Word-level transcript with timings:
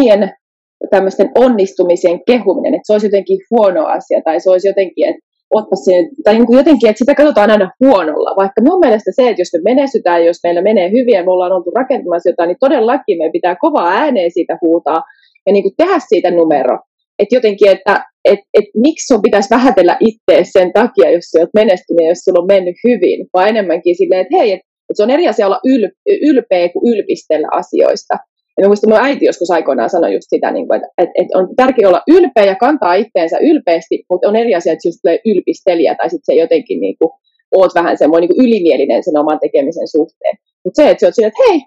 omien 0.00 0.32
tämmöisten 0.90 1.30
onnistumisien 1.34 2.20
kehuminen, 2.26 2.74
että 2.74 2.86
se 2.86 2.92
olisi 2.92 3.06
jotenkin 3.06 3.38
huono 3.50 3.86
asia 3.86 4.20
tai 4.24 4.40
se 4.40 4.50
olisi 4.50 4.68
jotenkin, 4.68 5.08
että 5.08 5.20
ottaa 5.54 5.76
siihen, 5.76 6.08
tai 6.24 6.34
niin 6.34 6.46
kuin 6.46 6.56
jotenkin, 6.56 6.90
että 6.90 6.98
sitä 6.98 7.14
katsotaan 7.14 7.50
aina 7.50 7.70
huonolla. 7.80 8.36
Vaikka 8.36 8.60
mun 8.68 8.78
mielestä 8.78 9.10
se, 9.14 9.28
että 9.28 9.40
jos 9.40 9.52
me 9.52 9.74
menestytään, 9.74 10.26
jos 10.26 10.36
meillä 10.44 10.62
menee 10.62 10.90
hyvin 10.90 11.14
ja 11.14 11.24
me 11.24 11.30
ollaan 11.30 11.52
oltu 11.52 11.70
rakentamassa 11.70 12.30
jotain, 12.30 12.48
niin 12.48 12.56
todellakin 12.60 13.18
meidän 13.18 13.32
pitää 13.32 13.56
kovaa 13.60 13.88
ääneen 13.88 14.30
siitä 14.30 14.58
huutaa 14.60 15.02
ja 15.46 15.52
niin 15.52 15.62
kuin 15.62 15.74
tehdä 15.76 15.98
siitä 16.08 16.30
numero. 16.30 16.78
Että 17.18 17.34
jotenkin, 17.34 17.70
että 17.70 18.04
et, 18.24 18.38
et, 18.54 18.64
miksi 18.76 19.06
sun 19.06 19.22
pitäisi 19.22 19.50
vähätellä 19.50 19.96
itseä 20.00 20.44
sen 20.44 20.72
takia, 20.72 21.10
jos 21.10 21.24
sä 21.24 21.38
oot 21.40 21.54
menestynyt, 21.54 22.08
jos 22.08 22.18
sulla 22.18 22.40
on 22.40 22.46
mennyt 22.46 22.76
hyvin, 22.88 23.26
vaan 23.34 23.48
enemmänkin 23.48 23.96
silleen, 23.96 24.20
että 24.20 24.36
hei, 24.38 24.52
että 24.52 24.66
et 24.90 24.96
se 24.96 25.02
on 25.02 25.10
eri 25.10 25.28
asia 25.28 25.46
olla 25.46 25.60
yl, 25.64 25.88
ylpeä 26.22 26.68
kuin 26.68 26.94
ylpistellä 26.94 27.48
asioista. 27.52 28.14
Ja 28.60 28.66
muistan, 28.66 28.90
mun 28.90 29.00
äiti 29.00 29.24
joskus 29.24 29.50
aikoinaan 29.50 29.90
sanoi 29.90 30.14
just 30.14 30.26
sitä, 30.30 30.50
niin 30.50 30.68
kuin, 30.68 30.76
että, 30.76 30.88
että, 30.98 31.12
että 31.20 31.38
on 31.38 31.48
tärkeää 31.56 31.88
olla 31.88 32.02
ylpeä 32.08 32.44
ja 32.44 32.54
kantaa 32.54 32.94
itteensä 32.94 33.36
ylpeästi, 33.38 34.04
mutta 34.10 34.28
on 34.28 34.36
eri 34.36 34.54
asia, 34.54 34.72
että 34.72 34.88
just 34.88 34.98
tulee 35.02 35.18
ylpistelijä 35.26 35.94
tai 35.94 36.10
sitten 36.10 36.34
se 36.34 36.40
jotenkin 36.40 36.80
niin 36.80 36.96
kuin, 36.98 37.10
oot 37.56 37.74
vähän 37.74 37.98
semmoinen 37.98 38.28
niin 38.28 38.44
ylimielinen 38.44 39.04
sen 39.04 39.16
oman 39.16 39.38
tekemisen 39.40 39.88
suhteen. 39.88 40.36
Mutta 40.64 40.82
se, 40.82 40.90
että 40.90 41.00
sä 41.00 41.06
oot 41.06 41.14
silleen, 41.14 41.32
että 41.34 41.44
hei, 41.48 41.58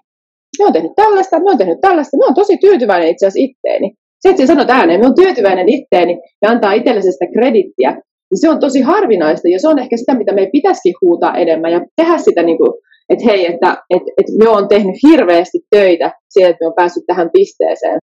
mä 0.58 0.64
oon 0.64 0.72
tehnyt 0.72 0.92
tällaista, 0.96 1.38
mä 1.38 1.50
oon 1.50 1.58
tehnyt 1.58 1.80
tällaista, 1.80 2.16
mä 2.16 2.24
oon 2.24 2.34
tosi 2.34 2.56
tyytyväinen 2.56 3.08
itse 3.08 3.26
asiassa 3.26 3.44
itteeni. 3.48 3.94
Se, 4.20 4.28
että 4.28 4.42
sä 4.42 4.46
sanot 4.46 4.70
ääneen, 4.70 5.00
mä 5.00 5.06
oon 5.06 5.14
tyytyväinen 5.14 5.68
itteeni 5.68 6.18
ja 6.42 6.50
antaa 6.50 6.72
itsellesi 6.72 7.12
sitä 7.12 7.26
kredittiä, 7.32 7.90
niin 8.30 8.40
se 8.40 8.48
on 8.48 8.60
tosi 8.60 8.80
harvinaista 8.80 9.48
ja 9.48 9.60
se 9.60 9.68
on 9.68 9.78
ehkä 9.78 9.96
sitä, 9.96 10.14
mitä 10.14 10.32
meidän 10.32 10.52
pitäisikin 10.52 10.94
huutaa 11.02 11.36
enemmän 11.36 11.72
ja 11.72 11.80
tehdä 11.96 12.18
sitä 12.18 12.42
niin 12.42 12.58
kuin, 12.58 12.72
että 13.08 13.24
hei, 13.24 13.46
että 13.46 13.82
et, 13.90 14.02
et 14.18 14.26
me 14.38 14.48
on 14.48 14.68
tehnyt 14.68 14.94
hirveästi 15.02 15.58
töitä 15.70 16.12
siihen, 16.28 16.50
että 16.50 16.64
me 16.64 16.66
on 16.66 16.74
päässyt 16.76 17.04
tähän 17.06 17.30
pisteeseen. 17.32 17.98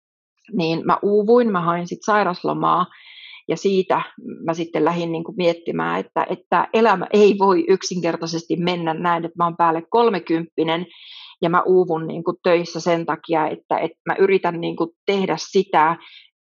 Niin 0.53 0.87
mä 0.87 0.99
uuvuin, 1.03 1.53
mä 1.53 1.61
hain 1.61 1.87
sitten 1.87 2.15
sairaslomaa 2.15 2.87
ja 3.49 3.57
siitä 3.57 4.03
mä 4.45 4.55
sitten 4.55 4.85
lähdin 4.85 5.13
niin 5.13 5.25
kuin 5.25 5.37
miettimään, 5.37 6.01
että, 6.01 6.27
että 6.31 6.69
elämä 6.75 7.07
ei 7.13 7.35
voi 7.39 7.65
yksinkertaisesti 7.69 8.57
mennä 8.57 8.95
näin, 8.95 9.25
että 9.25 9.39
mä 9.39 9.45
oon 9.45 9.57
päälle 9.57 9.83
kolmekymppinen 9.91 10.87
ja 11.43 11.51
mä 11.51 11.63
uuvun 11.67 12.07
niin 12.07 12.25
kuin 12.25 12.37
töissä 12.43 12.81
sen 12.81 13.07
takia, 13.07 13.47
että, 13.47 13.79
että 13.79 13.99
mä 14.09 14.15
yritän 14.19 14.61
niin 14.61 14.77
kuin 14.77 14.91
tehdä 15.07 15.37
sitä, 15.39 15.97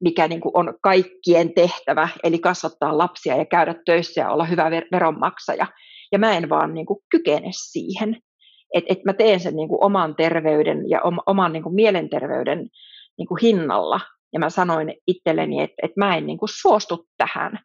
mikä 0.03 0.27
niin 0.27 0.41
kuin 0.41 0.51
on 0.55 0.73
kaikkien 0.81 1.53
tehtävä, 1.53 2.09
eli 2.23 2.39
kasvattaa 2.39 2.97
lapsia 2.97 3.37
ja 3.37 3.45
käydä 3.45 3.75
töissä 3.85 4.21
ja 4.21 4.29
olla 4.29 4.45
hyvä 4.45 4.71
veronmaksaja. 4.91 5.67
Ja 6.11 6.19
mä 6.19 6.37
en 6.37 6.49
vaan 6.49 6.73
niin 6.73 6.85
kuin 6.85 6.99
kykene 7.11 7.49
siihen 7.51 8.17
että 8.73 8.93
et 8.93 9.05
mä 9.05 9.13
teen 9.13 9.39
sen 9.39 9.55
niin 9.55 9.69
kuin 9.69 9.83
oman 9.83 10.15
terveyden 10.15 10.89
ja 10.89 11.01
om, 11.01 11.17
oman 11.25 11.53
niin 11.53 11.63
kuin 11.63 11.75
mielenterveyden 11.75 12.69
niin 13.17 13.27
kuin 13.27 13.39
hinnalla. 13.41 13.99
Ja 14.33 14.39
mä 14.39 14.49
sanoin 14.49 14.93
itselleni, 15.07 15.61
että 15.61 15.75
et 15.83 15.91
mä 15.97 16.17
en 16.17 16.25
niin 16.25 16.37
kuin 16.37 16.49
suostu 16.61 17.07
tähän. 17.17 17.59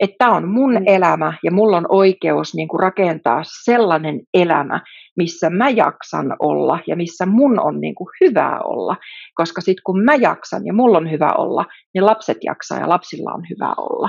Että 0.00 0.16
tämä 0.18 0.36
on 0.36 0.48
mun 0.48 0.72
mm. 0.72 0.82
elämä 0.86 1.32
ja 1.44 1.50
mulla 1.50 1.76
on 1.76 1.86
oikeus 1.88 2.54
niin 2.54 2.68
kuin 2.68 2.80
rakentaa 2.80 3.42
sellainen 3.64 4.20
elämä, 4.34 4.80
missä 5.16 5.50
mä 5.50 5.70
jaksan 5.70 6.36
olla 6.38 6.78
ja 6.86 6.96
missä 6.96 7.26
mun 7.26 7.60
on 7.60 7.80
niin 7.80 7.94
kuin 7.94 8.08
hyvä 8.20 8.60
olla. 8.64 8.96
Koska 9.34 9.60
sitten 9.60 9.82
kun 9.86 10.04
mä 10.04 10.14
jaksan 10.14 10.66
ja 10.66 10.72
mulla 10.72 10.98
on 10.98 11.10
hyvä 11.10 11.32
olla, 11.38 11.64
niin 11.94 12.06
lapset 12.06 12.38
jaksaa 12.44 12.78
ja 12.78 12.88
lapsilla 12.88 13.32
on 13.32 13.42
hyvä 13.50 13.74
olla. 13.78 14.08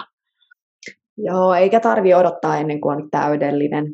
Joo, 1.18 1.54
eikä 1.54 1.80
tarvi 1.80 2.14
odottaa 2.14 2.58
ennen 2.58 2.82
kuin 2.82 2.98
on 2.98 3.10
täydellinen. 3.12 3.86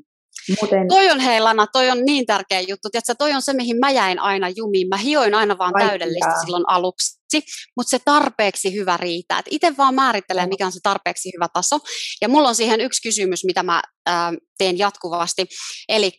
Muuten... 0.61 0.87
Toi 0.87 1.09
on 1.09 1.19
hei 1.19 1.39
Lana, 1.39 1.67
toi 1.67 1.89
on 1.89 2.05
niin 2.05 2.25
tärkeä 2.25 2.61
juttu. 2.61 2.89
Tiedätkö, 2.89 3.15
toi 3.17 3.33
on 3.33 3.41
se, 3.41 3.53
mihin 3.53 3.77
mä 3.79 3.91
jäin 3.91 4.19
aina 4.19 4.49
jumiin. 4.49 4.87
Mä 4.87 4.97
hioin 4.97 5.35
aina 5.35 5.57
vaan 5.57 5.73
Vaikka. 5.73 5.89
täydellistä 5.89 6.41
silloin 6.45 6.63
aluksi, 6.67 7.19
mutta 7.77 7.89
se 7.89 7.99
tarpeeksi 8.05 8.73
hyvä 8.73 8.97
riittää. 8.97 9.41
Itse 9.49 9.77
vaan 9.77 9.95
määrittelee, 9.95 10.47
mikä 10.47 10.65
on 10.65 10.71
se 10.71 10.79
tarpeeksi 10.83 11.31
hyvä 11.35 11.47
taso. 11.53 11.79
Ja 12.21 12.29
mulla 12.29 12.49
on 12.49 12.55
siihen 12.55 12.81
yksi 12.81 13.01
kysymys, 13.01 13.45
mitä 13.45 13.63
mä 13.63 13.81
äh, 14.09 14.31
teen 14.57 14.77
jatkuvasti. 14.77 15.45
Eli 15.89 16.11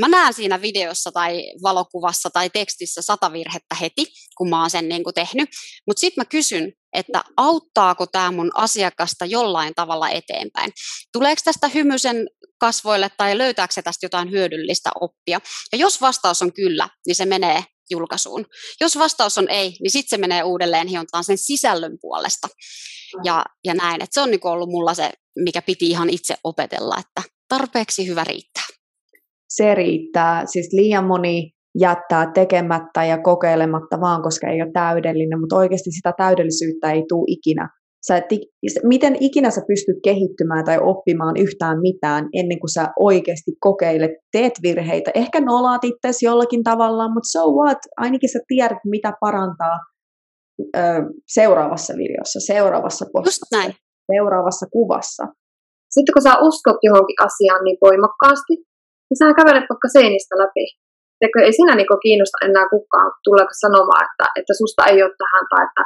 mä 0.00 0.08
näen 0.08 0.34
siinä 0.34 0.62
videossa 0.62 1.12
tai 1.12 1.42
valokuvassa 1.62 2.30
tai 2.30 2.50
tekstissä 2.50 3.02
sata 3.02 3.32
virhettä 3.32 3.74
heti, 3.80 4.06
kun 4.36 4.50
mä 4.50 4.60
oon 4.60 4.70
sen 4.70 4.88
niin 4.88 5.04
kuin 5.04 5.14
tehnyt. 5.14 5.48
Mutta 5.86 6.00
sitten 6.00 6.20
mä 6.20 6.24
kysyn, 6.24 6.72
että 6.96 7.24
auttaako 7.36 8.06
tämä 8.06 8.30
mun 8.30 8.50
asiakasta 8.54 9.24
jollain 9.24 9.74
tavalla 9.74 10.10
eteenpäin. 10.10 10.72
Tuleeko 11.12 11.40
tästä 11.44 11.68
hymysen 11.68 12.26
kasvoille 12.60 13.10
tai 13.16 13.38
löytääkö 13.38 13.74
se 13.74 13.82
tästä 13.82 14.06
jotain 14.06 14.30
hyödyllistä 14.30 14.90
oppia? 15.00 15.40
Ja 15.72 15.78
jos 15.78 16.00
vastaus 16.00 16.42
on 16.42 16.52
kyllä, 16.52 16.88
niin 17.06 17.14
se 17.14 17.26
menee 17.26 17.64
julkaisuun. 17.90 18.46
Jos 18.80 18.98
vastaus 18.98 19.38
on 19.38 19.48
ei, 19.48 19.76
niin 19.80 19.90
sitten 19.90 20.10
se 20.10 20.20
menee 20.20 20.42
uudelleen 20.42 20.86
hiontaan 20.86 21.24
sen 21.24 21.38
sisällön 21.38 21.98
puolesta. 22.00 22.48
Ja, 23.24 23.44
ja 23.64 23.74
näin, 23.74 24.02
että 24.02 24.14
se 24.14 24.20
on 24.20 24.30
niinku 24.30 24.48
ollut 24.48 24.70
mulla 24.70 24.94
se, 24.94 25.10
mikä 25.38 25.62
piti 25.62 25.88
ihan 25.88 26.10
itse 26.10 26.34
opetella, 26.44 26.96
että 26.98 27.30
tarpeeksi 27.48 28.06
hyvä 28.06 28.24
riittää. 28.24 28.64
Se 29.48 29.74
riittää. 29.74 30.46
Siis 30.46 30.68
liian 30.72 31.04
moni 31.04 31.55
jättää 31.80 32.30
tekemättä 32.34 33.04
ja 33.04 33.18
kokeilematta 33.22 34.00
vaan, 34.00 34.22
koska 34.22 34.46
ei 34.46 34.62
ole 34.62 34.70
täydellinen, 34.72 35.40
mutta 35.40 35.56
oikeasti 35.56 35.90
sitä 35.90 36.12
täydellisyyttä 36.16 36.92
ei 36.92 37.04
tule 37.08 37.24
ikinä. 37.26 37.68
Sä 38.06 38.16
et, 38.16 38.24
miten 38.82 39.16
ikinä 39.20 39.50
sä 39.50 39.62
pystyt 39.66 39.96
kehittymään 40.04 40.64
tai 40.64 40.78
oppimaan 40.82 41.36
yhtään 41.36 41.80
mitään 41.80 42.28
ennen 42.32 42.60
kuin 42.60 42.74
sä 42.74 42.88
oikeasti 43.00 43.52
kokeilet, 43.60 44.10
teet 44.32 44.52
virheitä, 44.62 45.10
ehkä 45.14 45.40
nolaat 45.40 45.84
itsesi 45.84 46.26
jollakin 46.26 46.62
tavalla, 46.62 47.08
mutta 47.08 47.28
so 47.32 47.50
what, 47.50 47.78
ainakin 47.96 48.32
sä 48.32 48.38
tiedät, 48.48 48.78
mitä 48.84 49.12
parantaa 49.20 49.78
ö, 50.76 50.80
seuraavassa 51.28 51.94
videossa, 51.96 52.40
seuraavassa 52.40 53.04
postissa, 53.12 53.56
seuraavassa 54.12 54.66
kuvassa. 54.72 55.24
Sitten 55.94 56.12
kun 56.14 56.22
sä 56.22 56.34
uskot 56.48 56.78
johonkin 56.82 57.16
asiaan 57.24 57.64
niin 57.64 57.78
voimakkaasti, 57.82 58.54
niin 59.08 59.18
sä 59.18 59.34
kävelet 59.38 59.66
vaikka 59.70 59.88
seinistä 59.92 60.34
läpi. 60.42 60.85
Eikö, 61.22 61.38
ei 61.46 61.52
sinä 61.58 61.74
niin 61.74 62.02
kiinnosta 62.04 62.38
enää 62.48 62.66
kukaan 62.74 63.10
tulla 63.24 63.44
sanomaan, 63.64 64.02
että, 64.08 64.26
että 64.38 64.52
susta 64.60 64.82
ei 64.90 64.98
ole 65.04 65.18
tähän 65.22 65.44
tai 65.50 65.62
että 65.68 65.84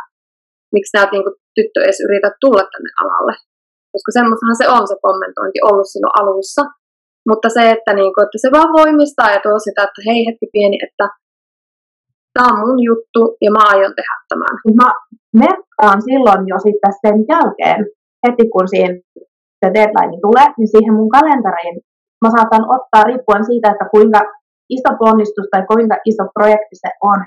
miksi 0.75 0.93
sä 0.93 1.05
et 1.05 1.13
niin 1.13 1.37
tyttö 1.57 1.79
edes 1.83 2.01
yritä 2.07 2.29
tulla 2.43 2.65
tänne 2.73 2.91
alalle. 3.03 3.35
Koska 3.93 4.11
semmoistahan 4.19 4.61
se 4.61 4.67
on 4.77 4.85
se 4.91 4.97
kommentointi 5.07 5.59
ollut 5.69 5.89
silloin 5.93 6.19
alussa. 6.21 6.63
Mutta 7.29 7.49
se, 7.57 7.63
että, 7.75 7.93
niin 8.01 8.13
kuin, 8.13 8.25
että 8.27 8.39
se 8.43 8.49
vaan 8.57 8.71
voimistaa 8.81 9.31
ja 9.35 9.41
tuo 9.45 9.59
sitä, 9.67 9.83
että 9.87 10.01
hei 10.09 10.21
hetki 10.27 10.47
pieni, 10.55 10.79
että 10.87 11.07
tämä 12.35 12.49
on 12.53 12.59
mun 12.65 12.81
juttu 12.91 13.21
ja 13.45 13.51
mä 13.57 13.63
aion 13.73 13.95
tehdä 13.99 14.17
tämän. 14.31 14.55
Mä 14.81 14.89
merkkaan 15.45 15.99
silloin 16.09 16.43
jo 16.53 16.57
sitten 16.67 16.95
sen 17.03 17.17
jälkeen, 17.33 17.81
heti 18.25 18.45
kun 18.53 18.69
siinä 18.73 18.97
se 19.61 19.69
deadline 19.77 20.17
tulee, 20.27 20.49
niin 20.59 20.71
siihen 20.75 20.95
mun 20.99 21.11
kalentariin 21.17 21.77
mä 22.23 22.29
saatan 22.37 22.65
ottaa 22.77 23.03
riippuen 23.09 23.45
siitä, 23.51 23.67
että 23.73 23.87
kuinka 23.95 24.21
iso 24.77 24.91
ponnistus 25.01 25.47
tai 25.51 25.63
kuinka 25.71 25.97
iso 26.11 26.25
projekti 26.35 26.77
se 26.83 26.91
on, 27.13 27.21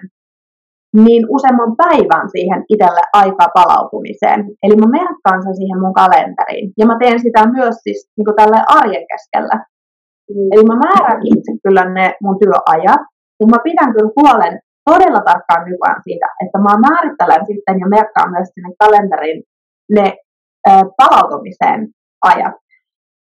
niin 1.05 1.23
useamman 1.35 1.73
päivän 1.83 2.27
siihen 2.33 2.61
itselle 2.73 3.03
aikaa 3.21 3.49
palautumiseen. 3.59 4.39
Eli 4.63 4.75
mä 4.81 4.87
merkkaan 4.99 5.43
sen 5.43 5.55
siihen 5.59 5.79
mun 5.83 5.99
kalenteriin. 6.01 6.67
Ja 6.79 6.85
mä 6.85 6.95
teen 7.01 7.19
sitä 7.25 7.41
myös 7.57 7.75
siis 7.83 7.99
niin 8.17 8.25
kuin 8.25 8.37
tälle 8.39 8.59
arjen 8.79 9.05
keskellä. 9.11 9.55
Mm. 10.29 10.47
Eli 10.53 10.63
mä 10.71 10.77
määrän 10.85 11.21
itse 11.31 11.51
kyllä 11.63 11.85
ne 11.97 12.05
mun 12.23 12.37
työajat, 12.41 13.01
mutta 13.37 13.51
mä 13.53 13.65
pidän 13.67 13.93
kyllä 13.93 14.15
huolen 14.17 14.55
todella 14.89 15.21
tarkkaan 15.29 15.63
nykyään 15.69 16.01
siitä, 16.03 16.27
että 16.43 16.57
mä 16.65 16.83
määrittelen 16.87 17.45
sitten 17.51 17.79
ja 17.81 17.87
merkkaan 17.97 18.31
myös 18.31 18.49
sinne 18.53 18.71
kalenteriin 18.83 19.43
ne 19.95 20.07
ä, 20.69 20.71
palautumiseen 20.97 21.81
ajat. 22.31 22.55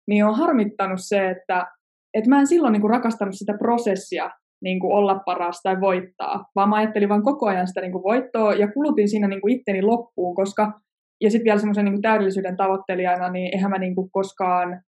Niin 0.08 0.24
on 0.24 0.38
harmittanut 0.42 1.00
se, 1.10 1.30
että, 1.30 1.66
että 2.14 2.30
mä 2.30 2.40
en 2.40 2.46
silloin 2.46 2.72
niin 2.72 2.80
kuin 2.80 2.90
rakastanut 2.90 3.34
sitä 3.34 3.54
prosessia, 3.58 4.30
niin 4.62 4.80
kuin 4.80 4.92
olla 4.92 5.20
paras 5.26 5.60
tai 5.62 5.80
voittaa, 5.80 6.44
vaan 6.54 6.68
mä 6.68 6.76
ajattelin 6.76 7.08
vaan 7.08 7.22
koko 7.22 7.46
ajan 7.46 7.68
sitä 7.68 7.80
niin 7.80 7.92
kuin 7.92 8.04
voittoa 8.04 8.54
ja 8.54 8.72
kulutin 8.72 9.08
siinä 9.08 9.28
niin 9.28 9.40
kuin 9.40 9.54
itteni 9.56 9.82
loppuun, 9.82 10.34
koska 10.34 10.72
ja 11.20 11.30
sitten 11.30 11.44
vielä 11.44 11.58
semmoisen 11.58 11.84
niin 11.84 12.02
täydellisyyden 12.02 12.56
tavoittelijana, 12.56 13.28
niin 13.28 13.54
eihän 13.54 13.70
mä 13.70 13.78
niin 13.78 13.94
kuin 13.94 14.10
koskaan, 14.10 14.82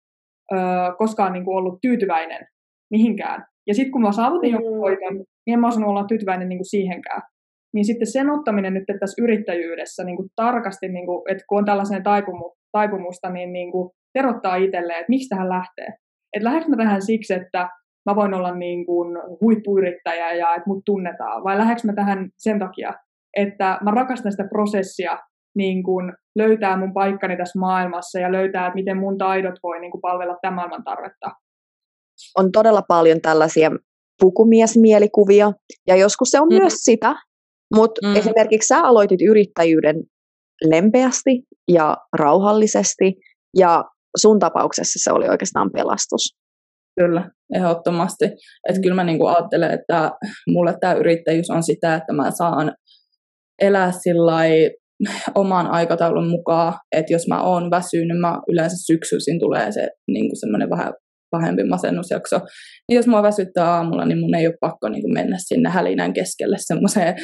öö, 0.53 0.59
koskaan 0.99 1.33
niin 1.33 1.45
kuin 1.45 1.57
ollut 1.57 1.79
tyytyväinen 1.83 2.47
mihinkään. 2.91 3.45
Ja 3.67 3.75
sitten 3.75 3.93
kun 3.93 4.03
mä 4.03 4.13
saavutin 4.13 4.53
jonkun 4.53 4.73
mm. 4.73 4.81
voiton, 4.81 5.15
niin 5.15 5.55
en 5.55 5.61
mä 5.61 5.69
osannut 5.69 5.91
olla 5.91 6.05
tyytyväinen 6.05 6.49
niin 6.49 6.59
kuin 6.59 6.71
siihenkään. 6.71 7.23
Niin 7.75 7.85
sitten 7.85 8.07
sen 8.07 8.31
ottaminen 8.31 8.75
nyt 8.75 8.85
tässä 9.01 9.23
yrittäjyydessä 9.23 10.05
niin 10.05 10.17
kuin 10.17 10.29
tarkasti, 10.37 10.89
niin 10.89 11.07
kuin, 11.07 11.33
että 11.33 11.45
kun 11.49 11.59
on 11.59 11.65
tällaisen 11.65 12.03
taipumu, 12.03 12.53
taipumusta, 12.73 13.31
niin, 13.31 13.53
niin 13.53 13.73
kuin 13.73 13.91
terottaa 14.13 14.57
itselleen, 14.57 14.99
että 14.99 15.11
miksi 15.11 15.29
tähän 15.29 15.49
lähtee. 15.49 15.89
Että 16.37 16.49
lähdekö 16.49 16.69
mä 16.69 16.77
tähän 16.77 17.03
siksi, 17.03 17.35
että 17.35 17.69
mä 18.07 18.17
voin 18.17 18.35
olla 18.35 18.55
niin 18.55 18.87
kuin 18.87 19.19
huippuyrittäjä 19.41 20.33
ja 20.33 20.55
että 20.55 20.71
mut 20.71 20.85
tunnetaan, 20.85 21.45
vai 21.45 21.59
lähdekö 21.59 21.81
mä 21.85 21.95
tähän 21.95 22.29
sen 22.37 22.59
takia, 22.59 22.95
että 23.37 23.79
mä 23.83 23.91
rakastan 23.91 24.33
sitä 24.33 24.45
prosessia, 24.49 25.19
niin 25.57 25.83
kuin 25.83 26.13
löytää 26.39 26.77
mun 26.77 26.95
paikkani 26.95 27.37
tässä 27.37 27.59
maailmassa 27.59 28.19
ja 28.19 28.33
löytää, 28.33 28.67
että 28.67 28.75
miten 28.75 28.97
mun 28.97 29.19
taidot 29.19 29.55
voi 29.63 29.81
niin 29.81 29.91
kuin 29.91 30.01
palvella 30.01 30.37
tämän 30.43 30.55
maailman 30.55 30.85
tarvetta. 30.85 31.31
On 32.39 32.53
todella 32.53 32.83
paljon 32.89 33.21
tällaisia 33.21 33.71
pukumiesmielikuvia, 34.21 35.53
ja 35.87 35.97
joskus 35.97 36.31
se 36.31 36.41
on 36.41 36.49
mm. 36.49 36.55
myös 36.55 36.75
sitä, 36.75 37.15
Mutta 37.75 38.07
mm. 38.07 38.17
esimerkiksi 38.17 38.69
sä 38.69 38.83
aloitit 38.83 39.23
yrittäjyyden 39.23 39.97
lempeästi 40.65 41.43
ja 41.71 41.97
rauhallisesti, 42.13 43.15
ja 43.59 43.85
sun 44.17 44.39
tapauksessa 44.39 44.99
se 45.03 45.13
oli 45.13 45.29
oikeastaan 45.29 45.71
pelastus. 45.73 46.37
Kyllä, 47.01 47.31
ehdottomasti. 47.55 48.25
Että 48.69 48.81
kyllä 48.83 48.95
mä 48.95 49.05
niinku 49.05 49.27
ajattelen, 49.27 49.71
että 49.71 50.11
mulle 50.49 50.75
tämä 50.81 50.93
yrittäjyys 50.93 51.51
on 51.51 51.63
sitä, 51.63 51.95
että 51.95 52.13
mä 52.13 52.31
saan 52.31 52.73
elää 53.63 53.93
sillä 53.93 54.33
oman 55.35 55.67
aikataulun 55.67 56.29
mukaan, 56.29 56.75
että 56.93 57.13
jos 57.13 57.29
mä 57.29 57.43
oon 57.43 57.71
väsynyt, 57.71 58.09
niin 58.09 58.21
mä 58.21 58.39
yleensä 58.49 58.77
syksyisin 58.87 59.41
tulee 59.41 59.73
se 59.73 59.89
niin 60.09 60.41
semmoinen 60.41 60.71
vähän 60.71 60.93
pahempi 61.31 61.65
masennusjakso. 61.65 62.41
Niin 62.89 62.97
jos 62.97 63.07
mua 63.07 63.23
väsyttää 63.23 63.71
aamulla, 63.75 64.05
niin 64.05 64.19
mun 64.19 64.35
ei 64.35 64.47
ole 64.47 64.55
pakko 64.61 64.89
niin 64.89 65.13
mennä 65.15 65.37
sinne 65.39 65.71
hälinän 65.71 66.13
keskelle 66.13 66.57
semmoiseen 66.59 67.15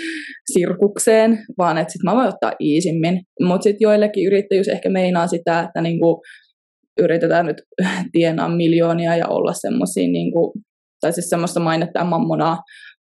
sirkukseen, 0.53 1.39
vaan 1.59 1.79
että 1.79 1.93
sit 1.93 2.03
mä 2.05 2.15
voin 2.15 2.29
ottaa 2.29 2.53
iisimmin. 2.61 3.21
Mutta 3.41 3.62
sitten 3.62 3.85
joillekin 3.87 4.27
yrittäjyys 4.27 4.69
ehkä 4.69 4.91
meinaa 4.91 5.27
sitä, 5.27 5.61
että 5.61 5.81
niin 5.81 6.00
kuin 6.00 6.17
yritetään 7.00 7.47
nyt 7.47 7.62
tienaa 8.12 8.49
miljoonia 8.49 9.17
ja 9.17 9.29
olla 9.29 9.53
semmoisia, 9.53 10.09
niin 10.09 10.33
kuin, 10.33 10.53
tai 11.00 11.12
siis 11.12 11.31
semmoista 11.31 11.61
mainetta 11.61 11.99
ja 11.99 12.05
mammonaa, 12.05 12.59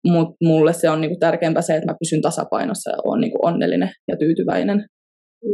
mutta 0.07 0.35
mulle 0.43 0.73
se 0.73 0.89
on 0.89 1.01
niinku 1.01 1.17
tärkeämpää 1.19 1.61
se, 1.61 1.75
että 1.75 1.91
mä 1.91 1.97
pysyn 1.99 2.21
tasapainossa 2.21 2.91
ja 2.91 2.97
olen 3.03 3.21
niinku 3.21 3.39
onnellinen 3.41 3.89
ja 4.07 4.17
tyytyväinen. 4.17 4.85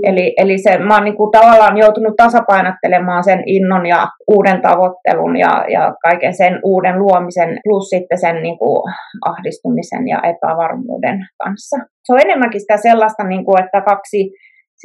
Eli, 0.03 0.33
eli 0.37 0.57
se, 0.57 0.77
mä 0.77 0.95
oon 0.95 1.03
niinku 1.03 1.29
tavallaan 1.31 1.77
joutunut 1.77 2.15
tasapainottelemaan 2.17 3.23
sen 3.23 3.43
innon 3.45 3.85
ja 3.85 4.07
uuden 4.27 4.61
tavoittelun 4.61 5.37
ja, 5.37 5.65
ja 5.69 5.93
kaiken 6.03 6.33
sen 6.33 6.59
uuden 6.63 6.99
luomisen 6.99 7.59
plus 7.63 7.89
sitten 7.89 8.17
sen 8.17 8.35
niinku 8.41 8.83
ahdistumisen 9.25 10.07
ja 10.07 10.21
epävarmuuden 10.31 11.19
kanssa. 11.43 11.77
Se 12.03 12.13
on 12.13 12.19
enemmänkin 12.19 12.61
sitä 12.61 12.77
sellaista, 12.77 13.23
niinku, 13.23 13.51
että 13.57 13.81
kaksi 13.81 14.31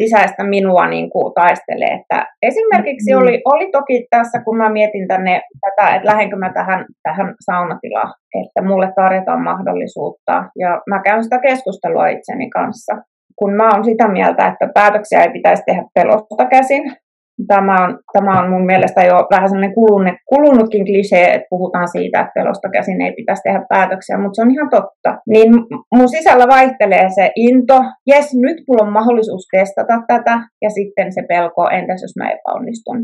sisäistä 0.03 0.45
minua 0.45 0.89
niin 0.89 1.11
kuin 1.11 1.35
taistelee. 1.35 1.93
Että 2.01 2.27
esimerkiksi 2.43 3.15
mm. 3.15 3.21
oli, 3.21 3.43
oli 3.45 3.71
toki 3.73 4.07
tässä, 4.11 4.43
kun 4.45 4.57
mä 4.57 4.69
mietin 4.69 5.09
tänne 5.09 5.43
tätä, 5.65 5.95
että 5.95 6.09
lähdenkö 6.09 6.37
mä 6.37 6.53
tähän, 6.53 6.85
tähän 7.03 7.35
saunatilaan, 7.51 8.15
että 8.43 8.63
mulle 8.69 8.93
tarjotaan 8.97 9.43
mahdollisuutta. 9.43 10.45
Ja 10.59 10.71
mä 10.91 11.03
käyn 11.03 11.25
sitä 11.25 11.39
keskustelua 11.39 12.09
itseni 12.09 12.51
kanssa. 12.51 12.93
Kun 13.39 13.53
mä 13.53 13.69
oon 13.73 13.85
sitä 13.85 14.09
mieltä, 14.09 14.47
että 14.47 14.69
päätöksiä 14.75 15.23
ei 15.23 15.33
pitäisi 15.33 15.63
tehdä 15.67 15.85
pelosta 15.95 16.45
käsin, 16.47 16.83
Tämä 17.47 17.85
on, 17.85 17.99
tämä 18.13 18.41
on 18.41 18.51
mun 18.51 18.67
mielestä 18.67 19.05
jo 19.05 19.17
vähän 19.31 19.49
sellainen 19.49 19.75
kulunut, 19.75 20.15
kulunutkin 20.27 20.85
klisee, 20.85 21.35
että 21.35 21.47
puhutaan 21.51 21.89
siitä, 21.89 22.21
että 22.21 22.33
pelosta 22.35 22.69
käsin 22.69 23.01
ei 23.01 23.13
pitäisi 23.13 23.43
tehdä 23.43 23.67
päätöksiä, 23.69 24.19
mutta 24.19 24.35
se 24.35 24.43
on 24.43 24.51
ihan 24.51 24.71
totta. 24.71 25.11
Niin 25.27 25.51
mun 25.95 26.09
sisällä 26.09 26.47
vaihtelee 26.49 27.07
se 27.15 27.31
into, 27.37 27.81
jes, 28.07 28.35
nyt 28.35 28.57
mulla 28.69 28.87
on 28.87 28.93
mahdollisuus 28.93 29.49
testata 29.57 30.03
tätä, 30.07 30.41
ja 30.63 30.71
sitten 30.71 31.13
se 31.13 31.23
pelko, 31.29 31.69
entäs 31.69 32.03
jos 32.03 32.17
mä 32.17 32.31
epäonnistun. 32.31 32.99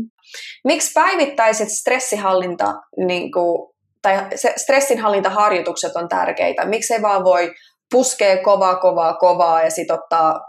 Miksi 0.63 0.91
päivittäiset 0.93 1.69
stressihallinta, 1.69 2.73
niin 3.07 3.31
kuin, 3.31 3.69
tai 4.01 4.17
stressinhallintaharjoitukset 4.55 5.95
on 5.95 6.09
tärkeitä? 6.09 6.65
Miksi 6.65 6.93
ei 6.93 7.01
vaan 7.01 7.23
voi 7.23 7.51
puskea 7.91 8.37
kovaa, 8.43 8.75
kovaa, 8.75 9.13
kovaa 9.13 9.63
ja 9.63 9.69
sitten 9.69 9.93
ottaa 9.99 10.39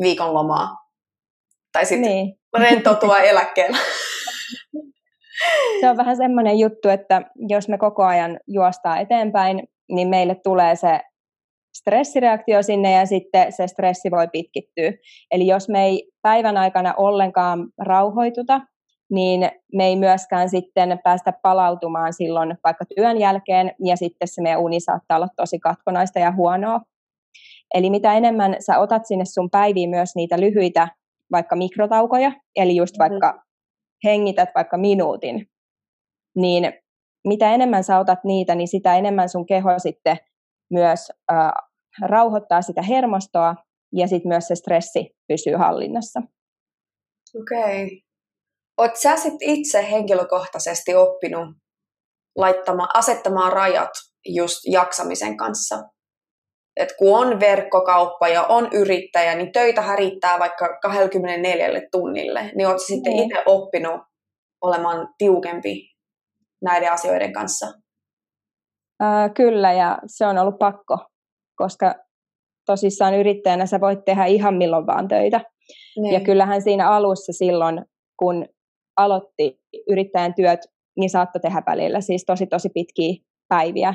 viikonlomaa? 0.00 0.68
Tai 1.72 1.84
sitten 1.84 2.10
niin 2.10 2.37
rentoutua 2.58 3.18
eläkkeellä. 3.18 3.78
Se 5.80 5.90
on 5.90 5.96
vähän 5.96 6.16
semmoinen 6.16 6.58
juttu, 6.58 6.88
että 6.88 7.22
jos 7.48 7.68
me 7.68 7.78
koko 7.78 8.04
ajan 8.04 8.40
juostaa 8.46 8.98
eteenpäin, 8.98 9.62
niin 9.88 10.08
meille 10.08 10.34
tulee 10.44 10.76
se 10.76 11.00
stressireaktio 11.78 12.62
sinne 12.62 12.92
ja 12.92 13.06
sitten 13.06 13.52
se 13.52 13.66
stressi 13.66 14.10
voi 14.10 14.28
pitkittyä. 14.32 14.92
Eli 15.30 15.46
jos 15.46 15.68
me 15.68 15.84
ei 15.84 16.10
päivän 16.22 16.56
aikana 16.56 16.94
ollenkaan 16.96 17.68
rauhoituta, 17.78 18.60
niin 19.10 19.50
me 19.74 19.86
ei 19.86 19.96
myöskään 19.96 20.50
sitten 20.50 21.00
päästä 21.04 21.32
palautumaan 21.42 22.12
silloin 22.12 22.54
vaikka 22.64 22.84
työn 22.96 23.20
jälkeen, 23.20 23.72
ja 23.84 23.96
sitten 23.96 24.28
se 24.28 24.42
meidän 24.42 24.60
uni 24.60 24.80
saattaa 24.80 25.16
olla 25.16 25.28
tosi 25.36 25.58
katkonaista 25.58 26.18
ja 26.18 26.32
huonoa. 26.32 26.80
Eli 27.74 27.90
mitä 27.90 28.14
enemmän 28.14 28.56
sä 28.60 28.78
otat 28.78 29.06
sinne 29.06 29.24
sun 29.24 29.50
päiviin 29.50 29.90
myös 29.90 30.16
niitä 30.16 30.40
lyhyitä 30.40 30.88
vaikka 31.32 31.56
mikrotaukoja, 31.56 32.32
eli 32.56 32.76
just 32.76 32.96
mm-hmm. 32.98 33.12
vaikka 33.12 33.42
hengität 34.04 34.48
vaikka 34.54 34.78
minuutin, 34.78 35.46
niin 36.36 36.72
mitä 37.28 37.54
enemmän 37.54 37.84
sä 37.84 37.98
otat 37.98 38.24
niitä, 38.24 38.54
niin 38.54 38.68
sitä 38.68 38.96
enemmän 38.96 39.28
sun 39.28 39.46
keho 39.46 39.78
sitten 39.78 40.16
myös 40.70 41.12
äh, 41.32 41.52
rauhoittaa 42.02 42.62
sitä 42.62 42.82
hermostoa 42.82 43.54
ja 43.92 44.08
sitten 44.08 44.28
myös 44.28 44.48
se 44.48 44.54
stressi 44.54 45.10
pysyy 45.28 45.56
hallinnassa. 45.56 46.22
Okei. 47.40 47.84
Okay. 47.84 47.98
Oot 48.78 48.96
sä 48.96 49.16
sitten 49.16 49.48
itse 49.48 49.90
henkilökohtaisesti 49.90 50.94
oppinut 50.94 51.56
laittamaan, 52.36 52.88
asettamaan 52.94 53.52
rajat 53.52 53.90
just 54.26 54.58
jaksamisen 54.66 55.36
kanssa? 55.36 55.82
Että 56.78 56.94
kun 56.98 57.18
on 57.18 57.40
verkkokauppa 57.40 58.28
ja 58.28 58.42
on 58.42 58.68
yrittäjä, 58.72 59.34
niin 59.34 59.52
töitä 59.52 59.96
riittää 59.96 60.38
vaikka 60.38 60.78
24 60.82 61.68
tunnille, 61.92 62.50
niin 62.54 62.66
oletko 62.66 62.84
sitten 62.86 63.12
mm. 63.12 63.18
itse 63.18 63.42
oppinut 63.46 64.00
olemaan 64.60 65.08
tiukempi 65.18 65.90
näiden 66.62 66.92
asioiden 66.92 67.32
kanssa? 67.32 67.66
Äh, 69.02 69.30
kyllä, 69.34 69.72
ja 69.72 69.98
se 70.06 70.26
on 70.26 70.38
ollut 70.38 70.58
pakko, 70.58 70.98
koska 71.56 71.94
tosissaan 72.66 73.14
yrittäjänä 73.14 73.66
sä 73.66 73.80
voit 73.80 74.04
tehdä 74.04 74.24
ihan 74.24 74.54
milloin 74.54 74.86
vaan 74.86 75.08
töitä. 75.08 75.40
Niin. 75.96 76.14
Ja 76.14 76.20
kyllähän 76.20 76.62
siinä 76.62 76.90
alussa 76.90 77.32
silloin, 77.32 77.84
kun 78.18 78.46
aloitti 78.96 79.60
yrittäjän 79.88 80.34
työt, 80.34 80.60
niin 80.96 81.10
saattoi 81.10 81.40
tehdä 81.40 81.62
välillä 81.66 82.00
siis 82.00 82.24
tosi 82.26 82.46
tosi 82.46 82.68
pitkiä 82.74 83.14
päiviä. 83.48 83.94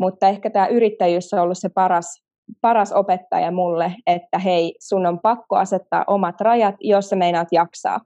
Mutta 0.00 0.28
ehkä 0.28 0.50
tämä 0.50 0.66
yrittäjyys 0.66 1.34
on 1.34 1.40
ollut 1.40 1.58
se 1.58 1.68
paras, 1.68 2.22
paras 2.60 2.92
opettaja 2.92 3.50
mulle, 3.50 3.94
että 4.06 4.38
hei, 4.38 4.74
sun 4.80 5.06
on 5.06 5.20
pakko 5.20 5.56
asettaa 5.56 6.04
omat 6.06 6.40
rajat, 6.40 6.74
jos 6.80 7.08
sä 7.08 7.16
meinaat 7.16 7.48
jaksaa. 7.52 8.00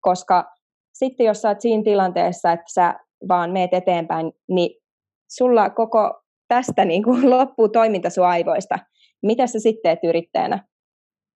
Koska 0.00 0.44
sitten 0.92 1.26
jos 1.26 1.42
sä 1.42 1.48
oot 1.48 1.60
siinä 1.60 1.82
tilanteessa, 1.82 2.52
että 2.52 2.72
sä 2.72 2.94
vaan 3.28 3.50
meet 3.50 3.74
eteenpäin, 3.74 4.32
niin 4.48 4.80
sulla 5.30 5.70
koko 5.70 6.20
tästä 6.48 6.84
niin 6.84 7.02
kuin 7.02 7.30
loppuu 7.38 7.68
toiminta 7.68 8.10
sun 8.10 8.26
aivoista. 8.26 8.78
Mitä 9.22 9.46
sä 9.46 9.58
sitten 9.58 9.82
teet 9.82 9.98
yrittäjänä, 10.04 10.64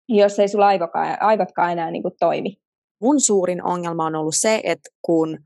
jos 0.08 0.38
ei 0.38 0.48
sulla 0.48 0.66
aivotkaan, 0.66 1.22
aivotkaan 1.22 1.72
enää 1.72 1.90
niin 1.90 2.02
kuin 2.02 2.14
toimi? 2.20 2.56
Mun 3.00 3.20
suurin 3.20 3.64
ongelma 3.64 4.06
on 4.06 4.14
ollut 4.14 4.34
se, 4.36 4.60
että 4.64 4.90
kun 5.02 5.38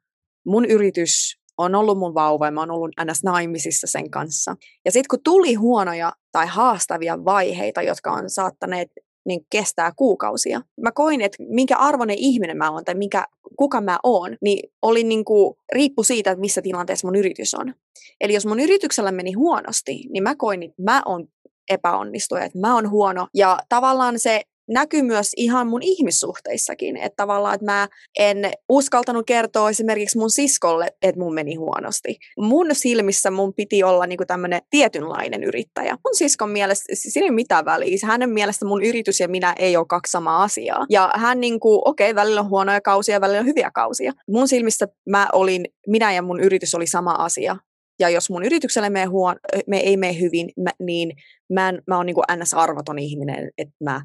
mun 0.46 0.64
yritys 0.64 1.36
on 1.58 1.74
ollut 1.74 1.98
mun 1.98 2.14
vauva 2.14 2.46
ja 2.46 2.50
mä 2.50 2.60
oon 2.60 2.70
ollut 2.70 2.90
ns. 3.04 3.24
naimisissa 3.24 3.86
sen 3.86 4.10
kanssa. 4.10 4.56
Ja 4.84 4.92
sitten 4.92 5.08
kun 5.10 5.22
tuli 5.24 5.54
huonoja 5.54 6.12
tai 6.32 6.46
haastavia 6.46 7.24
vaiheita, 7.24 7.82
jotka 7.82 8.12
on 8.12 8.30
saattaneet 8.30 8.88
niin 9.26 9.40
kestää 9.50 9.92
kuukausia. 9.96 10.60
Mä 10.80 10.92
koin, 10.92 11.20
että 11.20 11.36
minkä 11.48 11.76
arvoinen 11.76 12.16
ihminen 12.18 12.56
mä 12.56 12.70
oon 12.70 12.84
tai 12.84 12.94
minkä, 12.94 13.24
kuka 13.58 13.80
mä 13.80 13.98
oon, 14.02 14.36
niin 14.40 14.70
oli 14.82 15.04
niin 15.04 15.24
kuin, 15.24 15.54
riippu 15.72 16.02
siitä, 16.02 16.30
että 16.30 16.40
missä 16.40 16.62
tilanteessa 16.62 17.06
mun 17.06 17.16
yritys 17.16 17.54
on. 17.54 17.74
Eli 18.20 18.34
jos 18.34 18.46
mun 18.46 18.60
yrityksellä 18.60 19.12
meni 19.12 19.32
huonosti, 19.32 20.04
niin 20.10 20.22
mä 20.22 20.34
koin, 20.34 20.62
että 20.62 20.82
mä 20.82 21.02
oon 21.06 21.26
epäonnistuja, 21.70 22.44
että 22.44 22.58
mä 22.58 22.74
oon 22.74 22.90
huono. 22.90 23.28
Ja 23.34 23.58
tavallaan 23.68 24.18
se 24.18 24.42
näkyy 24.68 25.02
myös 25.02 25.32
ihan 25.36 25.66
mun 25.66 25.82
ihmissuhteissakin, 25.82 26.96
että 26.96 27.16
tavallaan, 27.16 27.54
että 27.54 27.64
mä 27.64 27.88
en 28.18 28.52
uskaltanut 28.68 29.26
kertoa 29.26 29.70
esimerkiksi 29.70 30.18
mun 30.18 30.30
siskolle, 30.30 30.86
että 31.02 31.20
mun 31.20 31.34
meni 31.34 31.54
huonosti. 31.54 32.16
Mun 32.38 32.66
silmissä 32.72 33.30
mun 33.30 33.54
piti 33.54 33.82
olla 33.82 34.06
niinku 34.06 34.24
tämmöinen 34.26 34.60
tietynlainen 34.70 35.44
yrittäjä. 35.44 35.98
Mun 36.04 36.14
siskon 36.14 36.50
mielestä, 36.50 36.84
siis 36.94 37.12
siinä 37.12 37.26
ei 37.26 37.30
mitään 37.30 37.64
väliä. 37.64 37.96
Hänen 38.04 38.30
mielestä 38.30 38.66
mun 38.66 38.84
yritys 38.84 39.20
ja 39.20 39.28
minä 39.28 39.54
ei 39.58 39.76
ole 39.76 39.86
kaksi 39.88 40.10
samaa 40.10 40.42
asiaa. 40.42 40.86
Ja 40.90 41.10
hän 41.14 41.40
niinku, 41.40 41.82
okei, 41.84 42.10
okay, 42.10 42.14
välillä 42.14 42.40
on 42.40 42.48
huonoja 42.48 42.80
kausia, 42.80 43.20
välillä 43.20 43.40
on 43.40 43.46
hyviä 43.46 43.70
kausia. 43.74 44.12
Mun 44.28 44.48
silmissä 44.48 44.88
mä 45.08 45.28
olin, 45.32 45.64
minä 45.86 46.12
ja 46.12 46.22
mun 46.22 46.40
yritys 46.40 46.74
oli 46.74 46.86
sama 46.86 47.12
asia. 47.12 47.56
Ja 48.00 48.08
jos 48.08 48.30
mun 48.30 48.44
yritykselle 48.44 48.90
me, 48.90 49.04
huon, 49.04 49.36
me 49.66 49.78
ei 49.78 49.96
mene 49.96 50.20
hyvin, 50.20 50.48
mä, 50.56 50.70
niin 50.78 51.12
mä, 51.52 51.68
en, 51.68 51.82
mä 51.86 51.96
oon 51.96 52.06
niin 52.06 52.16
ns-arvoton 52.36 52.98
ihminen, 52.98 53.50
että 53.58 53.74
mä 53.84 54.00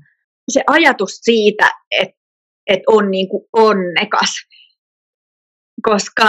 se 0.49 0.61
ajatus 0.67 1.19
siitä, 1.21 1.71
että, 1.99 2.15
että 2.67 2.83
on 2.87 3.11
niin 3.11 3.29
kuin 3.29 3.43
onnekas. 3.53 4.29
Koska, 5.83 6.23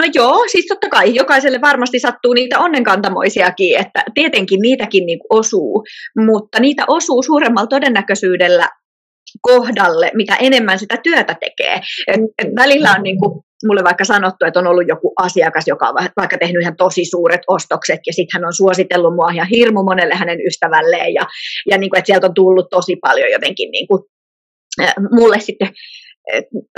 no 0.00 0.04
joo, 0.14 0.44
siis 0.48 0.66
totta 0.66 0.88
kai 0.88 1.14
jokaiselle 1.14 1.60
varmasti 1.60 1.98
sattuu 1.98 2.32
niitä 2.32 2.58
onnenkantamoisiakin, 2.58 3.80
että 3.80 4.04
tietenkin 4.14 4.60
niitäkin 4.60 5.06
niin 5.06 5.18
kuin 5.18 5.38
osuu, 5.40 5.84
mutta 6.26 6.60
niitä 6.60 6.84
osuu 6.88 7.22
suuremmalla 7.22 7.66
todennäköisyydellä 7.66 8.68
kohdalle, 9.40 10.10
mitä 10.14 10.36
enemmän 10.40 10.78
sitä 10.78 10.96
työtä 11.02 11.36
tekee. 11.40 11.80
Et, 12.06 12.20
et 12.38 12.48
välillä 12.56 12.94
on 12.96 13.02
niin 13.02 13.18
kuin, 13.18 13.42
mulle 13.66 13.84
vaikka 13.84 14.04
sanottu, 14.04 14.44
että 14.46 14.60
on 14.60 14.66
ollut 14.66 14.88
joku 14.88 15.12
asiakas, 15.22 15.64
joka 15.66 15.88
on 15.88 15.94
vaikka 16.16 16.38
tehnyt 16.38 16.62
ihan 16.62 16.76
tosi 16.76 17.04
suuret 17.04 17.40
ostokset, 17.46 18.00
ja 18.06 18.12
sitten 18.12 18.40
hän 18.40 18.46
on 18.46 18.54
suositellut 18.54 19.14
mua 19.14 19.30
ihan 19.30 19.48
hirmu 19.48 19.82
monelle 19.82 20.14
hänen 20.14 20.38
ystävälleen, 20.46 21.14
ja, 21.14 21.22
ja 21.70 21.78
niin 21.78 21.90
kuin, 21.90 21.98
että 21.98 22.06
sieltä 22.06 22.26
on 22.26 22.34
tullut 22.34 22.66
tosi 22.70 22.96
paljon 22.96 23.30
jotenkin 23.30 23.70
niin 23.70 23.88
kuin, 23.88 24.02
mulle 25.10 25.40
sitten 25.40 25.68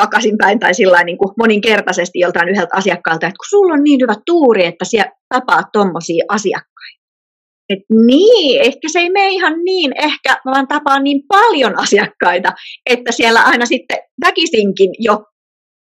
takaisinpäin 0.00 0.58
tai 0.58 0.74
sillä 0.74 1.04
niin 1.04 1.18
kuin 1.18 1.34
moninkertaisesti 1.38 2.18
joltain 2.18 2.48
yhdeltä 2.48 2.76
asiakkaalta, 2.76 3.26
että 3.26 3.38
kun 3.38 3.48
sulla 3.50 3.74
on 3.74 3.84
niin 3.84 4.00
hyvä 4.02 4.14
tuuri, 4.26 4.64
että 4.64 4.84
siellä 4.84 5.12
tapaat 5.28 5.66
tuommoisia 5.72 6.24
asiakkaita. 6.28 6.97
Et 7.68 7.78
niin, 8.06 8.60
ehkä 8.60 8.88
se 8.92 8.98
ei 8.98 9.10
mene 9.10 9.28
ihan 9.28 9.64
niin, 9.64 9.92
ehkä 9.98 10.40
vaan 10.44 10.68
tapaa 10.68 11.00
niin 11.00 11.22
paljon 11.28 11.78
asiakkaita, 11.78 12.52
että 12.90 13.12
siellä 13.12 13.40
aina 13.40 13.66
sitten 13.66 13.98
väkisinkin 14.26 14.90
jo 14.98 15.25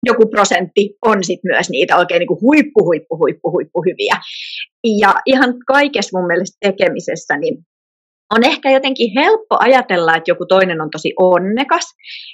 joku 0.07 0.27
prosentti 0.27 0.97
on 1.05 1.25
sitten 1.25 1.53
myös 1.53 1.71
niitä 1.71 1.97
oikein 1.97 2.19
niin 2.19 2.29
kuin 2.29 2.41
huippu, 2.41 2.85
huippu, 2.85 3.19
huippu, 3.19 3.51
huippu 3.51 3.83
hyviä. 3.83 4.17
Ja 5.01 5.15
ihan 5.27 5.55
kaikessa 5.67 6.19
mun 6.19 6.27
mielestä 6.27 6.57
tekemisessä, 6.61 7.37
niin 7.37 7.59
on 8.35 8.45
ehkä 8.45 8.71
jotenkin 8.71 9.13
helppo 9.21 9.57
ajatella, 9.61 10.17
että 10.17 10.31
joku 10.31 10.47
toinen 10.47 10.81
on 10.81 10.91
tosi 10.91 11.13
onnekas 11.19 11.85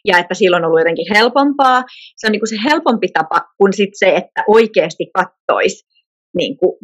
ja 0.04 0.18
että 0.18 0.34
silloin 0.34 0.64
on 0.64 0.68
ollut 0.68 0.80
jotenkin 0.80 1.14
helpompaa. 1.14 1.84
Se 2.16 2.26
on 2.26 2.32
niin 2.32 2.40
kuin 2.40 2.48
se 2.48 2.56
helpompi 2.70 3.08
tapa 3.08 3.40
kuin 3.58 3.72
sit 3.72 3.90
se, 3.92 4.06
että 4.16 4.44
oikeasti 4.48 5.06
kattoisi 5.14 5.86
niin 6.36 6.58
kuin 6.58 6.78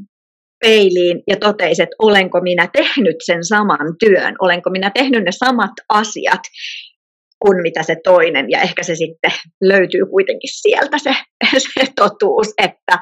peiliin 0.63 1.23
ja 1.27 1.37
toteisi, 1.37 1.83
että 1.83 1.97
olenko 1.99 2.41
minä 2.41 2.69
tehnyt 2.73 3.17
sen 3.25 3.45
saman 3.45 3.95
työn, 3.99 4.35
olenko 4.39 4.71
minä 4.71 4.91
tehnyt 4.91 5.25
ne 5.25 5.33
samat 5.33 5.73
asiat 5.89 6.41
kuin 7.39 7.63
mitä 7.63 7.83
se 7.83 7.97
toinen. 8.05 8.47
Ja 8.51 8.61
ehkä 8.61 8.83
se 8.83 8.95
sitten 8.95 9.33
löytyy 9.61 10.07
kuitenkin 10.11 10.51
sieltä 10.53 10.99
se, 10.99 11.15
se 11.75 11.85
totuus, 11.97 12.49
että 12.59 12.99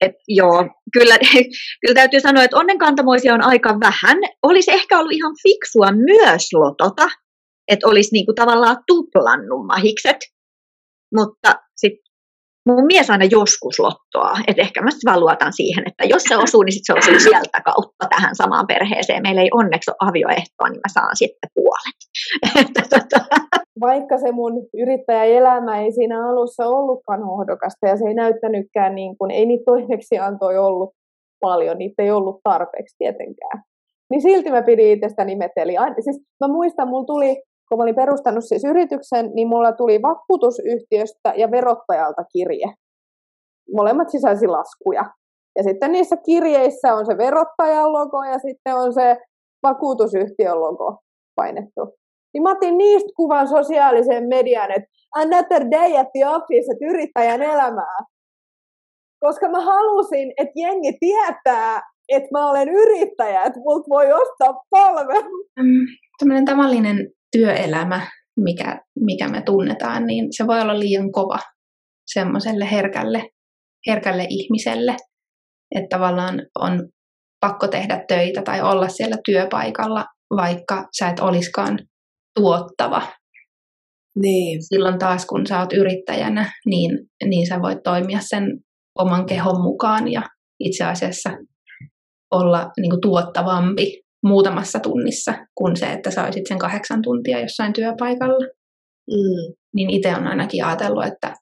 et 0.00 0.12
joo, 0.28 0.68
kyllä, 0.92 1.18
kyllä 1.80 1.94
täytyy 1.94 2.20
sanoa, 2.20 2.42
että 2.42 2.56
onnenkantamoisia 2.56 3.34
on 3.34 3.42
aika 3.42 3.68
vähän. 3.80 4.18
Olisi 4.42 4.70
ehkä 4.70 4.98
ollut 4.98 5.12
ihan 5.12 5.34
fiksua 5.42 5.92
myös 5.92 6.52
lotota, 6.52 7.08
että 7.68 7.88
olisi 7.88 8.12
niinku 8.12 8.32
tavallaan 8.34 8.76
tuplannut 8.86 9.66
mahikset. 9.66 10.16
Mutta 11.14 11.54
sitten 11.76 12.07
mun 12.68 12.86
mies 12.86 13.10
aina 13.10 13.24
joskus 13.24 13.78
lottoa, 13.78 14.32
että 14.48 14.62
ehkä 14.62 14.82
mä 14.82 14.90
vaan 15.06 15.20
luotan 15.20 15.52
siihen, 15.52 15.84
että 15.88 16.04
jos 16.04 16.22
se 16.22 16.36
osuu, 16.36 16.62
niin 16.62 16.72
sit 16.72 16.86
se 16.86 16.92
osuu 16.92 17.20
sieltä 17.20 17.60
kautta 17.64 18.04
tähän 18.10 18.34
samaan 18.36 18.66
perheeseen. 18.66 19.22
Meillä 19.22 19.42
ei 19.42 19.50
onneksi 19.52 19.90
ole 19.90 20.08
avioehtoa, 20.08 20.68
niin 20.68 20.84
mä 20.86 20.90
saan 20.92 21.16
sitten 21.16 21.50
puolet. 21.54 21.98
Vaikka 23.88 24.18
se 24.18 24.32
mun 24.32 24.52
yrittäjäelämä 24.82 25.80
ei 25.80 25.92
siinä 25.92 26.28
alussa 26.30 26.66
ollutkaan 26.66 27.22
hohdokasta 27.22 27.86
ja 27.88 27.96
se 27.96 28.04
ei 28.08 28.14
näyttänytkään 28.14 28.94
niin 28.94 29.18
kuin, 29.18 29.30
ei 29.30 29.46
niitä 29.46 29.64
toimeksiantoja 29.66 30.62
ollut 30.62 30.90
paljon, 31.40 31.78
niitä 31.78 32.02
ei 32.02 32.10
ollut 32.10 32.40
tarpeeksi 32.44 32.96
tietenkään. 32.98 33.62
Niin 34.10 34.22
silti 34.22 34.50
mä 34.50 34.62
pidin 34.62 34.92
itsestäni 34.92 35.36
meteli. 35.36 35.74
Siis 36.00 36.20
mä 36.40 36.48
muistan, 36.48 36.88
mulla 36.88 37.04
tuli 37.04 37.42
kun 37.68 37.78
mä 37.78 37.82
olin 37.82 37.94
perustanut 37.94 38.44
siis 38.44 38.64
yrityksen, 38.64 39.30
niin 39.34 39.48
mulla 39.48 39.72
tuli 39.72 40.02
vakuutusyhtiöstä 40.02 41.32
ja 41.36 41.50
verottajalta 41.50 42.22
kirje. 42.32 42.74
Molemmat 43.76 44.10
sisälsi 44.10 44.46
laskuja. 44.46 45.04
Ja 45.56 45.62
sitten 45.62 45.92
niissä 45.92 46.16
kirjeissä 46.16 46.94
on 46.94 47.06
se 47.06 47.18
verottajan 47.18 47.92
logo 47.92 48.22
ja 48.22 48.38
sitten 48.38 48.74
on 48.74 48.92
se 48.92 49.16
vakuutusyhtiön 49.62 50.60
logo 50.60 50.98
painettu. 51.36 51.82
Niin 52.34 52.42
mä 52.42 52.50
otin 52.50 52.78
niistä 52.78 53.08
kuvan 53.16 53.48
sosiaalisen 53.48 54.28
median, 54.28 54.70
että 54.70 54.88
another 55.14 55.62
day 55.70 55.96
at 56.00 56.08
the 56.12 56.28
office, 56.28 56.72
että 56.72 56.86
yrittäjän 56.90 57.42
elämää. 57.42 57.98
Koska 59.20 59.48
mä 59.48 59.60
halusin, 59.60 60.32
että 60.36 60.52
jengi 60.56 60.92
tietää, 61.00 61.82
että 62.08 62.28
mä 62.32 62.50
olen 62.50 62.68
yrittäjä, 62.68 63.42
että 63.42 63.60
multa 63.60 63.88
voi 63.88 64.12
ostaa 64.12 64.62
palvelu. 64.70 65.48
Mm, 65.56 65.86
tämmöinen 66.18 66.44
tavallinen 66.44 66.96
työelämä, 67.36 68.10
mikä, 68.40 68.80
mikä 69.00 69.28
me 69.28 69.42
tunnetaan, 69.42 70.06
niin 70.06 70.26
se 70.30 70.46
voi 70.46 70.60
olla 70.60 70.78
liian 70.78 71.12
kova 71.12 71.38
semmoiselle 72.12 72.70
herkälle, 72.70 73.22
herkälle 73.86 74.26
ihmiselle, 74.28 74.96
että 75.74 75.96
tavallaan 75.96 76.42
on 76.58 76.88
pakko 77.40 77.68
tehdä 77.68 78.04
töitä 78.08 78.42
tai 78.42 78.60
olla 78.62 78.88
siellä 78.88 79.16
työpaikalla, 79.24 80.04
vaikka 80.36 80.88
sä 80.98 81.08
et 81.08 81.20
oliskaan 81.20 81.78
tuottava. 82.34 83.02
Niin. 84.22 84.62
Silloin 84.62 84.98
taas, 84.98 85.26
kun 85.26 85.46
sä 85.46 85.60
oot 85.60 85.72
yrittäjänä, 85.72 86.52
niin, 86.66 86.90
niin 87.24 87.46
sä 87.46 87.62
voit 87.62 87.82
toimia 87.84 88.18
sen 88.22 88.42
oman 88.98 89.26
kehon 89.26 89.62
mukaan 89.62 90.12
ja 90.12 90.22
itse 90.60 90.84
asiassa 90.84 91.30
olla 92.30 92.70
niin 92.80 92.90
kuin, 92.90 93.00
tuottavampi 93.00 94.00
muutamassa 94.22 94.80
tunnissa 94.80 95.34
kuin 95.54 95.76
se, 95.76 95.92
että 95.92 96.10
sä 96.10 96.24
olisit 96.24 96.46
sen 96.48 96.58
kahdeksan 96.58 97.02
tuntia 97.02 97.40
jossain 97.40 97.72
työpaikalla. 97.72 98.46
Mm. 99.10 99.54
Niin 99.74 99.90
itse 99.90 100.14
on 100.16 100.26
ainakin 100.26 100.64
ajatellut, 100.64 101.06
että, 101.06 101.34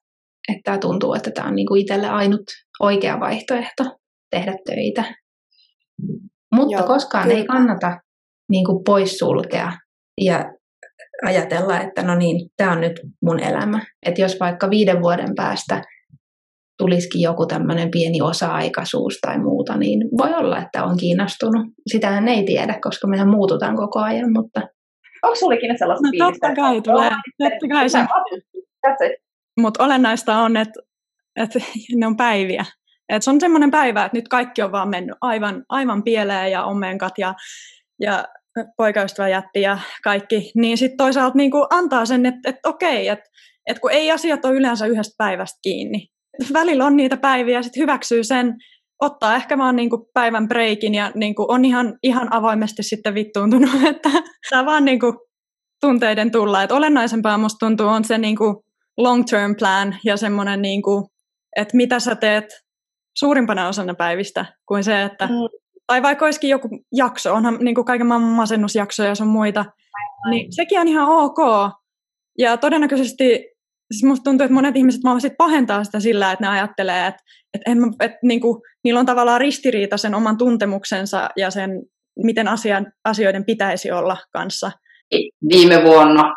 että 0.47 0.61
tämä 0.63 0.77
tuntuu, 0.77 1.13
että 1.13 1.31
tämä 1.31 1.47
on 1.47 1.55
niinku 1.55 1.75
itselle 1.75 2.09
ainut 2.09 2.41
oikea 2.79 3.19
vaihtoehto 3.19 3.83
tehdä 4.31 4.55
töitä. 4.65 5.03
Mutta 6.55 6.75
Joo, 6.75 6.87
koskaan 6.87 7.23
kyllä. 7.23 7.37
ei 7.37 7.45
kannata 7.45 7.99
niinku 8.49 8.83
poissulkea 8.83 9.71
ja 10.21 10.45
ajatella, 11.25 11.79
että 11.81 12.03
no 12.03 12.15
niin, 12.15 12.49
tämä 12.57 12.71
on 12.71 12.81
nyt 12.81 13.01
mun 13.21 13.39
elämä. 13.39 13.85
Että 14.05 14.21
jos 14.21 14.39
vaikka 14.39 14.69
viiden 14.69 15.01
vuoden 15.01 15.35
päästä 15.35 15.81
tulisikin 16.77 17.21
joku 17.21 17.45
tämmöinen 17.45 17.91
pieni 17.91 18.21
osa-aikaisuus 18.21 19.19
tai 19.21 19.39
muuta, 19.39 19.77
niin 19.77 20.09
voi 20.17 20.33
olla, 20.33 20.61
että 20.61 20.83
on 20.83 20.97
kiinnostunut. 20.97 21.65
Sitähän 21.87 22.27
ei 22.27 22.45
tiedä, 22.45 22.79
koska 22.81 23.07
mehän 23.07 23.29
muututaan 23.29 23.75
koko 23.75 23.99
ajan, 23.99 24.31
mutta... 24.33 24.61
Onko 25.23 25.35
sullekin 25.35 25.77
sellaista 25.77 26.07
no, 26.07 26.11
fiilistä? 26.11 26.47
totta 26.47 26.61
kai 26.61 26.81
tulee. 26.81 27.09
Totta 27.09 27.67
kai 27.69 27.89
se. 27.89 28.07
Mutta 29.59 29.83
olennaista 29.83 30.37
on, 30.37 30.57
että, 30.57 30.79
että 31.35 31.59
ne 31.99 32.07
on 32.07 32.17
päiviä. 32.17 32.65
Et 33.09 33.23
se 33.23 33.29
on 33.29 33.39
semmoinen 33.39 33.71
päivä, 33.71 34.05
että 34.05 34.17
nyt 34.17 34.27
kaikki 34.27 34.61
on 34.61 34.71
vaan 34.71 34.89
mennyt 34.89 35.17
aivan, 35.21 35.65
aivan 35.69 36.03
pieleen 36.03 36.51
ja 36.51 36.63
omenkat 36.63 37.13
ja, 37.17 37.33
ja 38.01 38.25
poikaystävä 38.77 39.27
jätti 39.27 39.61
ja 39.61 39.79
kaikki, 40.03 40.51
niin 40.55 40.77
sitten 40.77 40.97
toisaalta 40.97 41.37
niin 41.37 41.51
antaa 41.69 42.05
sen, 42.05 42.25
että, 42.25 42.49
että 42.49 42.69
okei, 42.69 43.07
että, 43.07 43.29
että 43.67 43.81
kun 43.81 43.91
ei 43.91 44.11
asiat 44.11 44.45
ole 44.45 44.55
yleensä 44.55 44.85
yhdestä 44.85 45.15
päivästä 45.17 45.59
kiinni, 45.61 46.07
välillä 46.53 46.85
on 46.85 46.97
niitä 46.97 47.17
päiviä 47.17 47.61
sitten 47.61 47.81
hyväksyy 47.81 48.23
sen, 48.23 48.55
ottaa 49.01 49.35
ehkä 49.35 49.57
vaan 49.57 49.75
niinku 49.75 50.09
päivän 50.13 50.47
breikin 50.47 50.95
ja 50.95 51.11
niinku 51.15 51.45
on 51.47 51.65
ihan, 51.65 51.97
ihan 52.03 52.33
avoimesti 52.33 52.83
sitten 52.83 53.13
vittuuntunut, 53.13 53.69
että 53.91 54.09
saa 54.49 54.65
vaan 54.65 54.85
niinku 54.85 55.27
tunteiden 55.81 56.31
tulla. 56.31 56.63
Et 56.63 56.71
olennaisempaa 56.71 57.37
musta 57.37 57.65
tuntuu 57.65 57.87
on 57.87 58.03
se 58.03 58.17
niinku 58.17 58.63
long 58.97 59.25
term 59.29 59.55
plan 59.55 59.95
ja 60.03 60.17
semmoinen, 60.17 60.61
niinku, 60.61 61.09
että 61.55 61.77
mitä 61.77 61.99
sä 61.99 62.15
teet 62.15 62.45
suurimpana 63.17 63.67
osana 63.67 63.93
päivistä 63.93 64.45
kuin 64.65 64.83
se, 64.83 65.03
että 65.03 65.25
mm. 65.25 65.33
tai 65.87 66.01
vaikka 66.01 66.25
olisikin 66.25 66.49
joku 66.49 66.69
jakso, 66.95 67.33
onhan 67.33 67.57
niinku 67.61 67.83
kaiken 67.83 68.07
maailman 68.07 68.31
masennusjaksoja 68.31 69.09
ja 69.09 69.15
sun 69.15 69.27
muita, 69.27 69.59
Aivan. 69.59 70.31
niin 70.31 70.53
sekin 70.53 70.79
on 70.79 70.87
ihan 70.87 71.07
ok. 71.07 71.37
Ja 72.37 72.57
todennäköisesti 72.57 73.56
siis 73.91 74.03
musta 74.03 74.23
tuntuu, 74.23 74.45
että 74.45 74.53
monet 74.53 74.75
ihmiset 74.75 75.03
vaan 75.03 75.21
sit 75.21 75.33
pahentaa 75.37 75.83
sitä 75.83 75.99
sillä, 75.99 76.31
että 76.31 76.45
ne 76.45 76.51
ajattelee, 76.51 77.07
että, 77.07 77.23
että, 77.53 77.71
en, 77.71 77.77
että 77.99 78.17
niin 78.23 78.41
kuin, 78.41 78.61
niillä 78.83 78.99
on 78.99 79.05
tavallaan 79.05 79.41
ristiriita 79.41 79.97
sen 79.97 80.15
oman 80.15 80.37
tuntemuksensa 80.37 81.29
ja 81.37 81.51
sen, 81.51 81.69
miten 82.23 82.47
asian, 82.47 82.85
asioiden 83.05 83.45
pitäisi 83.45 83.91
olla 83.91 84.17
kanssa. 84.33 84.71
Viime 85.49 85.83
vuonna 85.83 86.33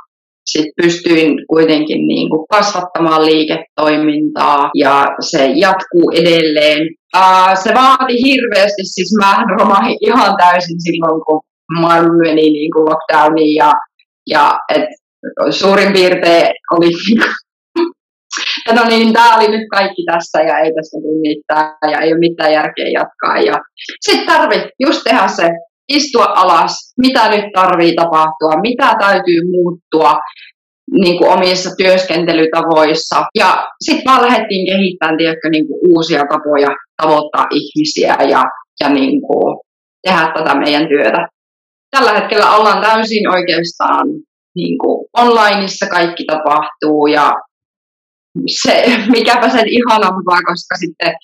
sit 0.50 0.66
pystyin 0.83 1.47
kuitenkin 1.49 2.07
niin 2.07 2.30
kuin 2.30 2.47
kasvattamaan 2.50 3.26
liiketoimintaa 3.26 4.71
ja 4.75 5.07
se 5.21 5.52
jatkuu 5.54 6.11
edelleen. 6.14 6.88
Uh, 7.16 7.62
se 7.62 7.75
vaati 7.75 8.14
hirveästi, 8.25 8.83
siis 8.85 9.14
mä 9.19 9.45
romahin 9.59 9.97
ihan 10.00 10.37
täysin 10.37 10.80
silloin, 10.80 11.23
kun 11.26 11.40
maailma 11.80 12.14
meni 12.23 12.42
niin 12.42 12.71
kuin 12.73 12.85
lockdowniin 12.85 13.54
ja, 13.54 13.73
ja 14.26 14.59
et 14.75 14.88
suurin 15.50 15.93
piirtein 15.93 16.47
oli 16.73 16.91
no 18.75 18.85
niin, 18.89 19.12
tämä 19.12 19.37
oli 19.37 19.49
nyt 19.49 19.67
kaikki 19.71 20.03
tässä 20.11 20.39
ja 20.41 20.59
ei 20.59 20.73
tästä 20.75 20.99
tule 21.03 21.21
mitään 21.21 21.93
ja 21.93 21.99
ei 22.00 22.12
ole 22.12 22.19
mitään 22.19 22.53
järkeä 22.53 22.89
jatkaa. 22.89 23.39
Ja 23.39 23.55
sitten 24.00 24.27
tarvii 24.27 24.69
just 24.81 25.00
tehdä 25.05 25.29
se, 25.29 25.50
istua 25.89 26.25
alas, 26.25 26.93
mitä 26.99 27.29
nyt 27.29 27.45
tarvii 27.55 27.95
tapahtua, 27.95 28.61
mitä 28.62 28.95
täytyy 29.00 29.41
muuttua 29.50 30.21
niin 30.93 31.19
kuin 31.19 31.31
omissa 31.31 31.71
työskentelytavoissa. 31.79 33.25
Ja 33.39 33.67
sitten 33.81 34.12
vaan 34.12 34.23
lähdettiin 34.23 34.67
kehittämään 34.67 35.19
tiedätkö, 35.19 35.49
niin 35.50 35.67
kuin 35.67 35.81
uusia 35.89 36.25
tapoja 36.31 36.69
tavoittaa 37.03 37.47
ihmisiä 37.50 38.17
ja, 38.29 38.43
ja 38.81 38.89
niin 38.89 39.23
kuin 39.23 39.59
tehdä 40.07 40.33
tätä 40.35 40.55
meidän 40.55 40.89
työtä. 40.89 41.27
Tällä 41.91 42.12
hetkellä 42.12 42.57
ollaan 42.57 42.83
täysin 42.83 43.29
oikeastaan 43.29 44.07
niin 44.57 44.78
kuin 44.78 45.09
onlineissa 45.16 45.87
kaikki 45.87 46.25
tapahtuu 46.25 47.07
ja 47.07 47.33
se, 48.62 48.85
mikäpä 49.19 49.49
sen 49.49 49.69
ihanampaa, 49.69 50.40
koska 50.47 50.76
sitten 50.80 51.14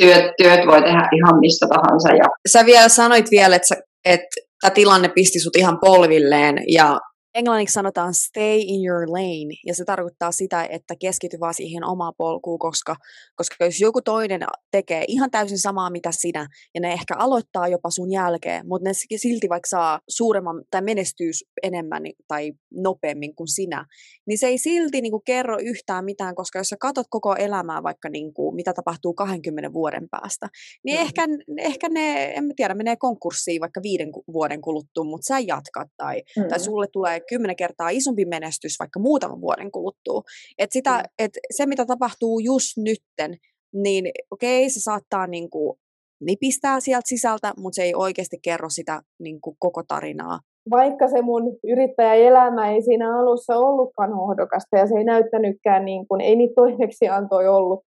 työt, 0.00 0.24
työt 0.42 0.66
voi 0.66 0.82
tehdä 0.82 1.08
ihan 1.16 1.40
mistä 1.40 1.66
tahansa. 1.68 2.08
Ja... 2.08 2.24
Sä 2.52 2.66
vielä 2.66 2.88
sanoit 2.88 3.30
vielä, 3.30 3.56
että, 3.56 3.74
että 4.04 4.36
tämä 4.60 4.70
tilanne 4.70 5.08
pisti 5.08 5.40
sut 5.40 5.56
ihan 5.56 5.78
polvilleen 5.80 6.58
ja 6.68 6.98
englanniksi 7.34 7.72
sanotaan 7.72 8.14
stay 8.14 8.58
in 8.58 8.86
your 8.86 9.10
lane, 9.10 9.54
ja 9.66 9.74
se 9.74 9.84
tarkoittaa 9.84 10.32
sitä, 10.32 10.64
että 10.64 10.94
keskity 11.00 11.40
vaan 11.40 11.54
siihen 11.54 11.84
omaan 11.84 12.12
polkuun, 12.18 12.58
koska, 12.58 12.96
koska 13.36 13.64
jos 13.64 13.80
joku 13.80 14.02
toinen 14.02 14.40
tekee 14.70 15.04
ihan 15.08 15.30
täysin 15.30 15.58
samaa 15.58 15.90
mitä 15.90 16.12
sinä, 16.12 16.48
ja 16.74 16.80
ne 16.80 16.92
ehkä 16.92 17.14
aloittaa 17.18 17.68
jopa 17.68 17.90
sun 17.90 18.12
jälkeen, 18.12 18.68
mutta 18.68 18.88
ne 18.88 18.92
silti 19.16 19.48
vaikka 19.48 19.68
saa 19.68 20.00
suuremman 20.08 20.62
tai 20.70 20.82
menestyy 20.82 21.30
enemmän 21.62 22.02
tai 22.28 22.52
nopeammin 22.74 23.34
kuin 23.34 23.48
sinä, 23.48 23.86
niin 24.26 24.38
se 24.38 24.46
ei 24.46 24.58
silti 24.58 25.00
niin 25.00 25.12
kuin, 25.12 25.22
kerro 25.24 25.58
yhtään 25.60 26.04
mitään, 26.04 26.34
koska 26.34 26.58
jos 26.58 26.68
sä 26.68 26.76
katot 26.80 27.06
koko 27.10 27.34
elämää 27.34 27.82
vaikka 27.82 28.08
niin 28.08 28.34
kuin, 28.34 28.54
mitä 28.54 28.72
tapahtuu 28.72 29.14
20 29.14 29.72
vuoden 29.72 30.08
päästä, 30.10 30.48
niin 30.84 30.98
mm. 30.98 31.02
ehkä, 31.02 31.26
ehkä 31.58 31.88
ne, 31.88 32.24
en 32.24 32.52
tiedä, 32.56 32.74
menee 32.74 32.96
konkurssiin 32.96 33.60
vaikka 33.60 33.80
viiden 33.82 34.08
vuoden 34.32 34.60
kuluttua, 34.60 35.04
mutta 35.04 35.26
sä 35.26 35.38
jatkat 35.38 35.88
tai, 35.96 36.22
mm. 36.36 36.48
tai 36.48 36.60
sulle 36.60 36.86
tulee 36.92 37.17
kymmenen 37.28 37.56
kertaa 37.56 37.88
isompi 37.88 38.24
menestys 38.24 38.76
vaikka 38.78 39.00
muutaman 39.00 39.40
vuoden 39.40 39.70
kuluttua. 39.70 40.22
Et 40.58 40.72
sitä, 40.72 40.98
mm. 40.98 41.04
et 41.18 41.30
se, 41.50 41.66
mitä 41.66 41.86
tapahtuu 41.86 42.38
just 42.38 42.76
nytten, 42.76 43.36
niin 43.74 44.10
okei, 44.30 44.62
okay, 44.62 44.70
se 44.70 44.80
saattaa 44.80 45.26
niin 45.26 45.50
kuin 45.50 45.78
nipistää 46.20 46.80
sieltä 46.80 47.08
sisältä, 47.08 47.52
mutta 47.56 47.76
se 47.76 47.82
ei 47.82 47.94
oikeasti 47.94 48.38
kerro 48.42 48.68
sitä 48.70 49.00
niin 49.18 49.40
kuin 49.40 49.56
koko 49.58 49.82
tarinaa. 49.88 50.38
Vaikka 50.70 51.08
se 51.08 51.22
mun 51.22 51.42
yrittäjäelämä 51.64 52.70
ei 52.70 52.82
siinä 52.82 53.20
alussa 53.20 53.56
ollutkaan 53.56 54.12
hohdokasta 54.12 54.78
ja 54.78 54.86
se 54.86 54.94
ei 54.98 55.04
näyttänytkään, 55.04 55.84
niin 55.84 56.08
kuin, 56.08 56.20
ei 56.20 56.36
niitä 56.36 56.54
toimeksiantoja 56.56 57.52
ollut 57.52 57.80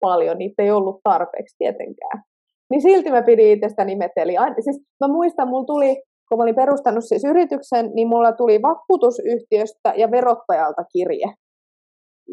paljon, 0.00 0.38
niitä 0.38 0.62
ei 0.62 0.70
ollut 0.70 1.00
tarpeeksi 1.04 1.56
tietenkään. 1.58 2.22
Niin 2.70 2.82
silti 2.82 3.10
mä 3.10 3.22
pidin 3.22 3.52
itsestäni 3.52 3.96
meteli. 3.96 4.34
Siis 4.60 4.80
mä 5.00 5.08
muistan, 5.08 5.48
mulla 5.48 5.64
tuli 5.64 6.02
kun 6.28 6.38
mä 6.38 6.42
olin 6.42 6.54
perustanut 6.54 7.04
siis 7.04 7.24
yrityksen, 7.24 7.90
niin 7.94 8.08
mulla 8.08 8.32
tuli 8.32 8.62
vakuutusyhtiöstä 8.62 9.92
ja 9.96 10.10
verottajalta 10.10 10.82
kirje. 10.92 11.34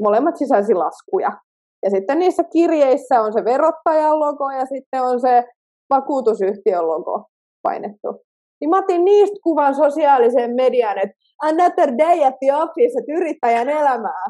Molemmat 0.02 0.38
sisälsi 0.38 0.74
laskuja. 0.74 1.32
Ja 1.84 1.90
sitten 1.90 2.20
niissä 2.20 2.44
kirjeissä 2.44 3.22
on 3.22 3.34
se 3.34 3.46
verottajan 3.46 4.20
logo 4.20 4.50
ja 4.50 4.66
sitten 4.66 5.02
on 5.02 5.20
se 5.20 5.44
vakuutusyhtiön 5.90 6.88
logo 6.88 7.26
painettu. 7.64 8.22
Niin 8.62 8.70
mä 8.70 8.78
otin 8.78 9.06
niistä 9.06 9.36
kuvan 9.44 9.76
sosiaalisen 9.76 10.56
median, 10.56 10.98
että 10.98 11.16
another 11.44 11.90
day 11.98 12.24
at 12.24 12.36
the 12.40 12.56
office, 12.56 13.00
että 13.00 13.14
yrittäjän 13.18 13.70
elämää. 13.70 14.26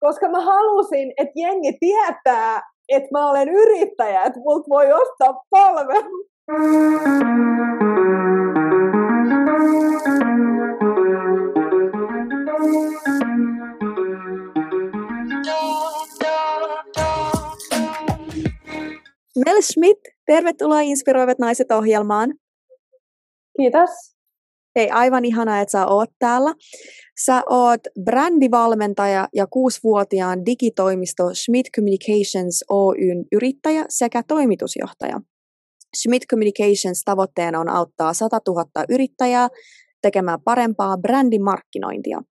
Koska 0.00 0.28
mä 0.28 0.40
halusin, 0.40 1.12
että 1.16 1.32
jengi 1.36 1.72
tietää, 1.80 2.62
että 2.88 3.08
mä 3.12 3.30
olen 3.30 3.48
yrittäjä, 3.48 4.22
että 4.22 4.40
mut 4.40 4.68
voi 4.68 4.92
ostaa 4.92 5.42
palvelu. 5.50 6.28
Mel 19.44 19.62
Schmidt, 19.62 19.98
tervetuloa 20.26 20.80
Inspiroivat 20.80 21.38
naiset 21.38 21.70
ohjelmaan. 21.70 22.34
Kiitos. 23.56 23.90
Hei, 24.76 24.90
aivan 24.90 25.24
ihanaa, 25.24 25.60
että 25.60 25.72
sä 25.72 25.86
oot 25.86 26.10
täällä. 26.18 26.54
Sä 27.24 27.42
oot 27.50 27.80
brändivalmentaja 28.04 29.28
ja 29.34 29.46
kuusivuotiaan 29.46 30.46
digitoimisto 30.46 31.34
Schmidt 31.34 31.66
Communications 31.76 32.64
Oyn 32.70 33.24
yrittäjä 33.32 33.84
sekä 33.88 34.22
toimitusjohtaja. 34.28 35.20
Schmidt 35.96 36.22
Communications 36.30 37.02
tavoitteena 37.04 37.60
on 37.60 37.68
auttaa 37.68 38.12
100 38.12 38.38
000 38.48 38.64
yrittäjää 38.88 39.48
tekemään 40.02 40.38
parempaa 40.44 40.98
brändimarkkinointia. 40.98 42.22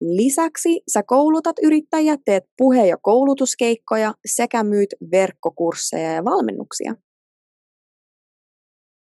Lisäksi 0.00 0.82
sä 0.92 1.02
koulutat 1.06 1.56
yrittäjiä, 1.62 2.16
teet 2.24 2.44
puhe- 2.58 2.86
ja 2.86 2.96
koulutuskeikkoja 3.02 4.14
sekä 4.26 4.64
myyt 4.64 4.88
verkkokursseja 5.12 6.12
ja 6.12 6.24
valmennuksia. 6.24 6.94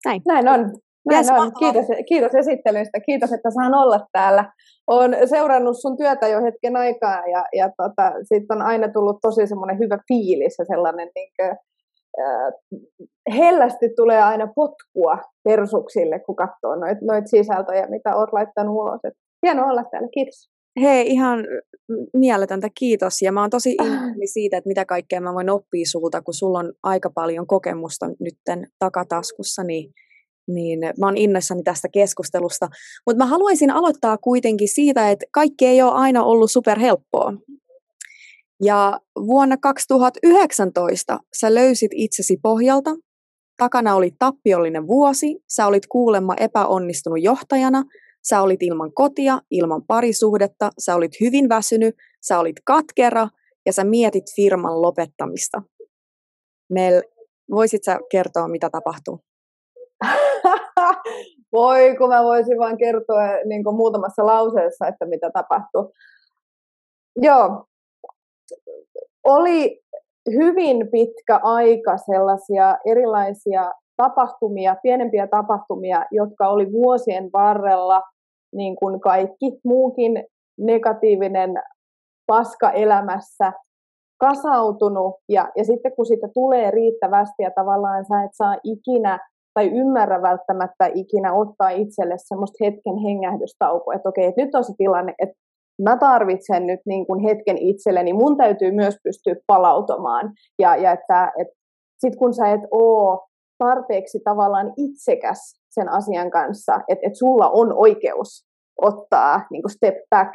Näin. 0.06 0.22
Näin 0.28 0.48
on. 0.48 0.60
Näin 1.10 1.26
yes, 1.26 1.30
on. 1.30 1.52
Kiitos, 1.60 1.86
kiitos 2.08 2.36
esittelystä. 2.36 3.00
Kiitos, 3.00 3.32
että 3.32 3.50
saan 3.52 3.74
olla 3.74 4.08
täällä. 4.12 4.54
Olen 4.88 5.30
seurannut 5.30 5.82
sun 5.82 5.98
työtä 5.98 6.28
jo 6.28 6.42
hetken 6.44 6.76
aikaa 6.76 7.28
ja, 7.28 7.46
ja 7.54 7.70
tota, 7.78 8.12
siitä 8.24 8.54
on 8.54 8.62
aina 8.62 8.88
tullut 8.94 9.18
tosi 9.22 9.48
semmoinen 9.48 9.80
hyvä 9.80 9.98
fiilis 10.08 10.56
ja 10.60 10.66
sellainen 10.66 11.10
niin 11.16 11.32
kuin, 11.36 11.58
hellästi 13.38 13.90
tulee 13.96 14.22
aina 14.22 14.48
potkua 14.56 15.18
persuksille, 15.44 16.20
kun 16.20 16.36
katsoo 16.36 16.76
noita 16.76 17.06
noit 17.06 17.28
sisältöjä, 17.28 17.88
mitä 17.88 18.16
olet 18.16 18.34
laittanut 18.34 18.76
ulos. 18.76 19.00
Et 19.04 19.14
hienoa 19.46 19.66
olla 19.66 19.84
täällä. 19.84 20.10
Kiitos. 20.14 20.50
Hei, 20.82 21.08
ihan 21.08 21.40
mieletöntä 22.14 22.68
kiitos. 22.80 23.22
Ja 23.22 23.32
mä 23.32 23.42
oon 23.42 23.50
tosi 23.50 23.72
innoissani 23.82 24.28
siitä, 24.28 24.58
että 24.58 24.68
mitä 24.68 24.86
kaikkea 24.86 25.22
mä 25.22 25.34
voin 25.34 25.50
oppia 25.50 25.86
sulta, 25.86 26.22
kun 26.22 26.34
sulla 26.34 26.60
on 26.60 26.74
aika 26.84 27.10
paljon 27.10 27.48
kokemusta 27.48 28.10
nytten 28.20 28.68
takataskussa, 28.80 29.64
niin, 29.64 29.94
niin 30.48 30.80
mä 30.80 31.06
oon 31.06 31.18
innoissani 31.18 31.64
tästä 31.64 31.88
keskustelusta. 31.94 32.68
Mutta 33.06 33.18
mä 33.18 33.26
haluaisin 33.26 33.72
aloittaa 33.72 34.18
kuitenkin 34.18 34.68
siitä, 34.68 35.12
että 35.12 35.26
kaikki 35.32 35.66
ei 35.66 35.82
ole 35.82 35.92
aina 35.92 36.24
ollut 36.24 36.52
superhelppoa. 36.52 37.34
Ja 38.62 39.00
vuonna 39.16 39.58
2019 39.58 41.20
sä 41.40 41.54
löysit 41.56 41.92
itsesi 41.94 42.38
pohjalta. 42.44 42.92
Takana 43.58 43.96
oli 43.96 44.12
tappiollinen 44.20 44.88
vuosi, 44.88 45.44
sä 45.50 45.68
olit 45.68 45.88
kuulemma 45.88 46.34
epäonnistunut 46.40 47.24
johtajana– 47.24 47.84
Sä 48.28 48.42
olit 48.42 48.64
ilman 48.64 48.94
kotia, 48.94 49.42
ilman 49.52 49.82
parisuhdetta, 49.88 50.70
sä 50.80 50.96
olit 50.96 51.12
hyvin 51.22 51.50
väsynyt, 51.50 51.96
sä 52.22 52.40
olit 52.40 52.56
katkera 52.66 53.28
ja 53.66 53.74
sä 53.74 53.84
mietit 53.84 54.24
firman 54.36 54.82
lopettamista. 54.82 55.62
Mel, 56.70 57.02
voisit 57.52 57.84
sä 57.84 58.00
kertoa, 58.12 58.48
mitä 58.48 58.70
tapahtuu? 58.70 59.20
Voi, 61.52 61.96
kun 61.98 62.10
mä 62.10 62.24
voisin 62.24 62.58
vain 62.58 62.78
kertoa 62.78 63.24
niin 63.46 63.64
muutamassa 63.76 64.26
lauseessa, 64.26 64.88
että 64.88 65.06
mitä 65.06 65.32
tapahtuu. 65.34 65.94
Joo, 67.16 67.66
oli 69.24 69.80
hyvin 70.30 70.90
pitkä 70.92 71.40
aika 71.44 71.98
sellaisia 71.98 72.78
erilaisia 72.86 73.72
tapahtumia, 73.98 74.76
pienempiä 74.84 75.28
tapahtumia, 75.28 76.06
jotka 76.12 76.50
oli 76.50 76.72
vuosien 76.72 77.30
varrella 77.34 78.02
niin 78.56 78.76
kuin 78.76 79.00
kaikki 79.00 79.60
muukin 79.64 80.24
negatiivinen 80.60 81.54
paska 82.28 82.72
elämässä 82.72 83.54
kasautunut. 84.20 85.16
Ja, 85.30 85.50
ja 85.58 85.64
sitten 85.64 85.96
kun 85.96 86.06
siitä 86.06 86.28
tulee 86.34 86.72
riittävästi 86.72 87.44
ja 87.44 87.52
tavallaan 87.56 88.06
sä 88.06 88.24
et 88.24 88.32
saa 88.34 88.56
ikinä 88.64 89.20
tai 89.54 89.68
ymmärrä 89.68 90.22
välttämättä 90.22 90.90
ikinä 90.94 91.34
ottaa 91.34 91.70
itselle 91.70 92.16
semmoista 92.18 92.66
hetken 92.66 92.98
hengähdystaukoa, 92.98 93.94
että 93.94 94.10
okei, 94.10 94.26
että 94.26 94.42
nyt 94.42 94.56
on 94.56 94.64
se 94.64 94.74
tilanne, 94.78 95.14
että 95.20 95.36
mä 95.84 95.98
tarvitsen 95.98 96.68
nyt 96.68 96.80
niin 96.86 97.06
kuin 97.08 97.20
hetken 97.20 97.58
itselleni, 97.58 98.14
mun 98.14 98.38
täytyy 98.38 98.72
myös 98.72 98.96
pystyä 99.04 99.36
palautumaan. 99.48 100.32
Ja, 100.60 100.76
ja 100.76 100.92
että, 100.92 101.32
että 101.38 101.54
sit 102.00 102.16
kun 102.16 102.34
sä 102.34 102.52
et 102.52 102.62
oo 102.72 103.28
tarpeeksi 103.58 104.20
tavallaan 104.24 104.74
itsekäs 104.78 105.60
sen 105.70 105.90
asian 105.90 106.32
kanssa, 106.32 106.76
että, 106.88 107.08
että 107.08 107.20
sulla 107.20 107.50
on 107.50 107.74
oikeus 107.78 108.46
ottaa 108.82 109.42
niin 109.52 109.62
kuin 109.62 109.72
step 109.72 109.96
back, 110.10 110.34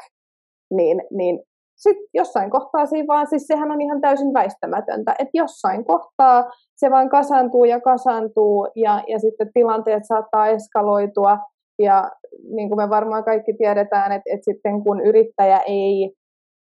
niin, 0.70 1.02
niin 1.10 1.40
sitten 1.76 2.06
jossain 2.14 2.50
kohtaa 2.50 2.86
siinä 2.86 3.06
vaan, 3.06 3.26
siis 3.26 3.46
sehän 3.46 3.70
on 3.70 3.80
ihan 3.80 4.00
täysin 4.00 4.34
väistämätöntä, 4.34 5.12
että 5.18 5.30
jossain 5.34 5.84
kohtaa 5.84 6.50
se 6.76 6.90
vaan 6.90 7.08
kasantuu 7.08 7.64
ja 7.64 7.80
kasantuu 7.80 8.68
ja, 8.76 9.02
ja 9.08 9.18
sitten 9.18 9.50
tilanteet 9.54 10.02
saattaa 10.06 10.48
eskaloitua 10.48 11.38
ja 11.78 12.10
niin 12.56 12.68
kuin 12.68 12.78
me 12.78 12.88
varmaan 12.88 13.24
kaikki 13.24 13.54
tiedetään, 13.58 14.12
että, 14.12 14.30
että 14.34 14.44
sitten 14.44 14.82
kun 14.82 15.00
yrittäjä 15.00 15.58
ei 15.58 16.12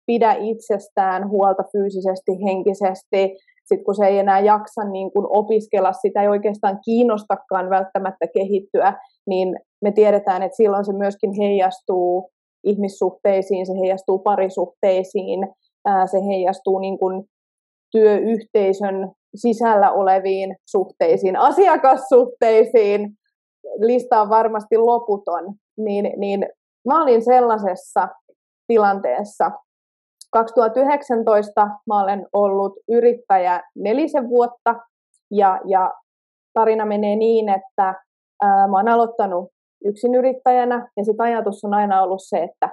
pidä 0.06 0.36
itsestään 0.38 1.28
huolta 1.28 1.64
fyysisesti, 1.72 2.32
henkisesti, 2.46 3.36
sitten 3.64 3.84
kun 3.84 3.94
se 3.94 4.06
ei 4.06 4.18
enää 4.18 4.40
jaksa 4.40 4.84
niin 4.84 5.12
kuin 5.12 5.26
opiskella, 5.28 5.92
sitä 5.92 6.22
ei 6.22 6.28
oikeastaan 6.28 6.78
kiinnostakaan 6.84 7.70
välttämättä 7.70 8.26
kehittyä, 8.34 8.98
niin 9.26 9.56
me 9.82 9.92
tiedetään, 9.92 10.42
että 10.42 10.56
silloin 10.56 10.84
se 10.84 10.92
myöskin 10.92 11.32
heijastuu 11.32 12.30
ihmissuhteisiin, 12.64 13.66
se 13.66 13.72
heijastuu 13.80 14.18
parisuhteisiin, 14.18 15.48
se 16.10 16.18
heijastuu 16.26 16.78
niin 16.78 16.98
kuin 16.98 17.24
työyhteisön 17.92 19.12
sisällä 19.34 19.92
oleviin 19.92 20.56
suhteisiin, 20.70 21.36
asiakassuhteisiin, 21.36 23.10
lista 23.78 24.20
on 24.20 24.28
varmasti 24.28 24.76
loputon, 24.76 25.54
niin, 25.76 26.12
niin 26.16 26.46
mä 26.88 27.02
olin 27.02 27.24
sellaisessa 27.24 28.08
tilanteessa, 28.66 29.50
2019 30.32 31.68
mä 31.86 32.02
olen 32.02 32.26
ollut 32.32 32.72
yrittäjä 32.88 33.62
nelisen 33.76 34.28
vuotta 34.28 34.74
ja, 35.30 35.60
ja 35.64 35.92
tarina 36.54 36.86
menee 36.86 37.16
niin, 37.16 37.48
että 37.48 37.94
ää, 38.42 38.68
mä 38.68 38.76
oon 38.76 38.88
aloittanut 38.88 39.50
yrittäjänä 40.18 40.90
ja 40.96 41.04
sitten 41.04 41.26
ajatus 41.26 41.64
on 41.64 41.74
aina 41.74 42.02
ollut 42.02 42.20
se, 42.22 42.38
että 42.38 42.70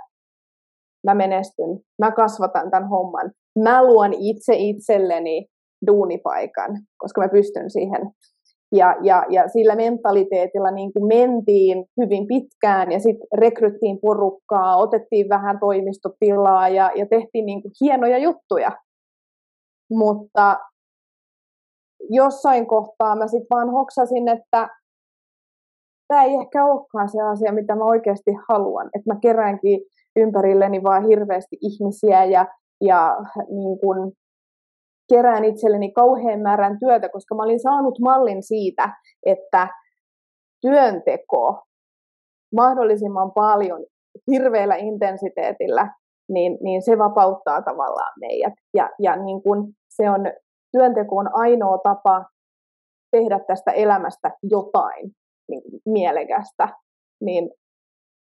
mä 1.04 1.16
menestyn, 1.16 1.80
mä 2.00 2.12
kasvatan 2.12 2.72
tämän 2.72 2.90
homman, 2.90 3.32
mä 3.60 3.86
luon 3.86 4.14
itse 4.14 4.54
itselleni 4.56 5.46
duunipaikan, 5.88 6.72
koska 6.98 7.22
mä 7.22 7.30
pystyn 7.30 7.70
siihen. 7.70 8.12
Ja, 8.72 8.96
ja, 9.04 9.26
ja 9.30 9.48
sillä 9.48 9.76
mentaliteetilla 9.76 10.72
niin 10.72 10.94
kuin 10.94 11.08
mentiin 11.08 11.86
hyvin 12.02 12.28
pitkään 12.28 12.92
ja 12.92 13.00
sitten 13.00 13.28
rekryttiin 13.38 14.00
porukkaa, 14.02 14.78
otettiin 14.78 15.30
vähän 15.30 15.60
toimistotilaa 15.60 16.70
ja, 16.70 16.92
ja 16.96 17.06
tehtiin 17.06 17.46
niin 17.46 17.62
kuin 17.62 17.72
hienoja 17.82 18.18
juttuja. 18.18 18.72
Mutta 19.90 20.60
jossain 22.10 22.68
kohtaa 22.68 23.16
mä 23.16 23.28
sitten 23.28 23.48
vaan 23.50 23.72
hoksasin, 23.72 24.28
että 24.28 24.70
tämä 26.08 26.24
ei 26.24 26.36
ehkä 26.36 26.66
olekaan 26.66 27.10
se 27.10 27.22
asia, 27.22 27.54
mitä 27.54 27.76
mä 27.76 27.84
oikeasti 27.84 28.32
haluan. 28.50 28.90
Että 28.94 29.14
mä 29.14 29.20
keräänkin 29.22 29.82
ympärilleni 30.16 30.84
vaan 30.84 31.08
hirveästi 31.08 31.58
ihmisiä 31.62 32.26
ja, 32.26 32.46
ja 32.82 33.18
niin 33.50 33.80
kun 33.80 34.12
kerään 35.10 35.46
itselleni 35.46 35.92
kauhean 35.92 36.40
määrän 36.40 36.80
työtä, 36.80 37.10
koska 37.10 37.36
mä 37.36 37.44
olin 37.44 37.60
saanut 37.60 38.00
mallin 38.00 38.44
siitä, 38.44 38.90
että 39.26 39.68
työnteko 40.62 41.64
mahdollisimman 42.56 43.32
paljon 43.32 43.86
hirveällä 44.32 44.76
intensiteetillä, 44.76 45.94
niin, 46.30 46.58
niin 46.62 46.82
se 46.82 46.98
vapauttaa 46.98 47.62
tavallaan 47.62 48.14
meidät. 48.20 48.54
Ja, 48.74 48.90
ja 49.00 49.16
niin 49.16 49.44
kun 49.44 49.74
se 49.90 50.10
on, 50.10 50.22
työnteko 50.72 51.16
on 51.16 51.30
ainoa 51.34 51.78
tapa 51.78 52.26
tehdä 53.12 53.40
tästä 53.48 53.72
elämästä 53.72 54.32
jotain 54.44 55.12
niin 55.50 55.62
mielekästä, 55.86 56.70
niin 57.22 57.50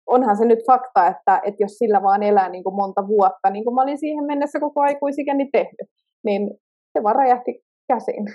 onhan 0.10 0.38
se 0.38 0.46
nyt 0.46 0.60
fakta, 0.68 1.08
että, 1.08 1.42
että 1.44 1.64
jos 1.64 1.72
sillä 1.72 2.04
vaan 2.04 2.24
elää 2.24 2.50
niin 2.50 2.64
kuin 2.64 2.76
monta 2.76 3.08
vuotta, 3.08 3.50
niin 3.50 3.64
kuin 3.64 3.76
mä 3.76 3.82
olin 3.82 3.98
siihen 3.98 4.26
mennessä 4.26 4.60
koko 4.60 4.82
aikuisikäni 4.82 5.50
tehnyt, 5.52 5.90
niin 6.26 6.52
se 6.96 7.04
vaan 7.04 7.16
räjähti 7.16 7.64
käsiin. 7.88 8.26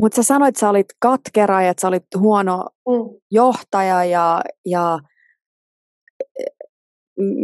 Mutta 0.00 0.16
sä 0.16 0.22
sanoit, 0.22 0.48
että 0.48 0.60
sä 0.60 0.70
olit 0.70 0.86
katkera 0.98 1.62
ja 1.62 1.70
että 1.70 1.80
sä 1.80 1.88
olit 1.88 2.04
huono 2.18 2.64
mm. 2.88 3.20
johtaja 3.30 4.04
ja, 4.04 4.40
ja 4.66 4.98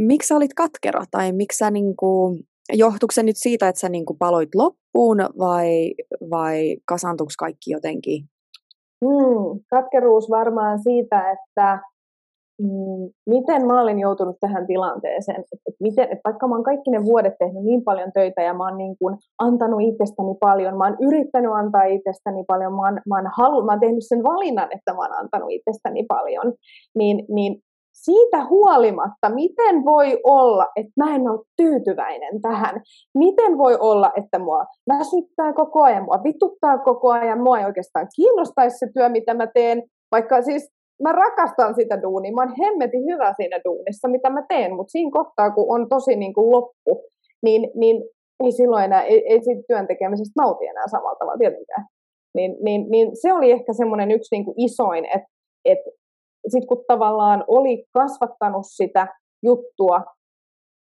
miksi 0.07 0.29
sä 0.29 0.37
olit 0.37 0.55
katkera 0.55 1.05
tai 1.11 1.33
miksi 1.33 1.59
sä 1.59 1.71
niinku, 1.71 2.39
johtuuko 2.73 3.13
se 3.13 3.23
nyt 3.23 3.37
siitä, 3.37 3.69
että 3.69 3.81
sä 3.81 3.89
niinku 3.89 4.15
paloit 4.15 4.55
loppuun 4.55 5.19
vai, 5.39 5.95
vai 6.31 6.77
kasantuiko 6.85 7.33
kaikki 7.39 7.71
jotenkin? 7.71 8.25
Mm, 9.01 9.61
katkeruus 9.71 10.31
varmaan 10.31 10.79
siitä, 10.83 11.31
että 11.31 11.79
mm, 12.63 13.11
miten 13.27 13.67
mä 13.67 13.83
olin 13.83 13.99
joutunut 13.99 14.37
tähän 14.41 14.67
tilanteeseen, 14.67 15.41
että, 15.41 15.71
miten, 15.81 16.05
että 16.05 16.21
vaikka 16.25 16.49
mä 16.49 16.55
oon 16.55 16.65
kaikki 16.65 16.91
ne 16.91 17.05
vuodet 17.05 17.35
tehnyt 17.39 17.65
niin 17.65 17.85
paljon 17.85 18.13
töitä 18.13 18.43
ja 18.43 18.55
mä 18.55 18.65
oon 18.65 18.79
niin 18.79 18.97
kuin 18.99 19.17
antanut 19.39 19.81
itsestäni 19.83 20.35
paljon, 20.41 20.79
mä 20.79 20.85
oon 20.85 20.97
yrittänyt 21.01 21.53
antaa 21.53 21.85
itsestäni 21.85 22.45
paljon, 22.45 22.75
mä 22.75 22.83
oon, 22.83 23.01
mä 23.09 23.15
oon, 23.17 23.31
halu, 23.37 23.65
mä 23.65 23.73
oon 23.73 23.81
tehnyt 23.81 24.05
sen 24.09 24.23
valinnan, 24.23 24.69
että 24.77 24.93
mä 24.93 24.99
oon 24.99 25.13
antanut 25.13 25.51
itsestäni 25.51 26.05
paljon, 26.09 26.53
niin, 26.95 27.25
niin 27.29 27.61
siitä 28.05 28.47
huolimatta, 28.51 29.29
miten 29.35 29.85
voi 29.85 30.21
olla, 30.25 30.67
että 30.77 30.93
mä 30.97 31.15
en 31.15 31.29
ole 31.29 31.41
tyytyväinen 31.57 32.43
tähän? 32.43 32.81
Miten 33.19 33.59
voi 33.59 33.77
olla, 33.81 34.13
että 34.17 34.39
mua 34.39 34.65
väsyttää 34.89 35.53
koko 35.53 35.83
ajan, 35.83 36.05
mua 36.05 36.21
vituttaa 36.25 36.79
koko 36.79 37.11
ajan, 37.11 37.43
mua 37.43 37.59
ei 37.59 37.65
oikeastaan 37.65 38.07
kiinnostaisi 38.17 38.79
se 38.79 38.87
työ, 38.95 39.09
mitä 39.09 39.35
mä 39.35 39.47
teen, 39.47 39.83
vaikka 40.13 40.43
siis 40.43 40.76
mä 41.03 41.13
rakastan 41.13 41.75
sitä 41.75 42.03
duunia, 42.03 42.33
mä 42.33 42.43
oon 42.43 42.55
hemmetin 42.63 43.05
hyvä 43.05 43.35
siinä 43.37 43.61
duunissa, 43.65 44.09
mitä 44.09 44.31
mä 44.31 44.43
teen, 44.49 44.75
mutta 44.77 44.91
siinä 44.91 45.11
kohtaa, 45.13 45.51
kun 45.51 45.75
on 45.75 45.89
tosi 45.89 46.17
niin 46.17 46.35
kuin 46.35 46.51
loppu, 46.51 47.05
niin, 47.43 47.71
niin 47.75 48.03
ei 48.45 48.53
silloin 48.53 48.85
enää, 48.85 49.03
ei, 49.03 49.33
ei 49.33 49.45
siitä 49.45 49.63
työn 49.69 49.87
tekemisestä 49.87 50.43
nauti 50.43 50.67
enää 50.67 50.89
samalla 50.91 51.17
tavalla 51.19 51.39
tietenkään. 51.39 51.87
Niin, 52.35 52.57
niin, 52.61 52.91
niin 52.91 53.11
se 53.23 53.33
oli 53.33 53.51
ehkä 53.51 53.73
semmoinen 53.73 54.11
yksi 54.11 54.35
niin 54.35 54.45
kuin 54.45 54.55
isoin, 54.57 55.05
että 55.05 55.29
et, 55.65 55.79
sitten 56.49 56.69
kun 56.69 56.85
tavallaan 56.89 57.45
oli 57.49 57.85
kasvattanut 57.93 58.67
sitä 58.67 59.07
juttua 59.43 60.05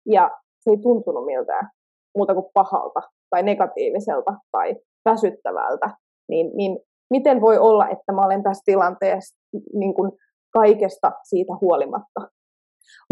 ja 0.07 0.31
se 0.61 0.71
ei 0.71 0.77
tuntunut 0.77 1.25
miltään 1.25 1.69
muuta 2.17 2.35
kuin 2.35 2.47
pahalta 2.55 3.01
tai 3.31 3.43
negatiiviselta 3.43 4.35
tai 4.53 4.77
väsyttävältä, 5.05 5.91
niin, 6.29 6.51
niin 6.55 6.79
miten 7.13 7.41
voi 7.41 7.59
olla, 7.59 7.89
että 7.89 8.13
mä 8.13 8.27
olen 8.27 8.43
tässä 8.43 8.63
tilanteessa 8.65 9.37
niin 9.75 9.95
kuin 9.95 10.13
kaikesta 10.53 11.13
siitä 11.29 11.53
huolimatta. 11.61 12.21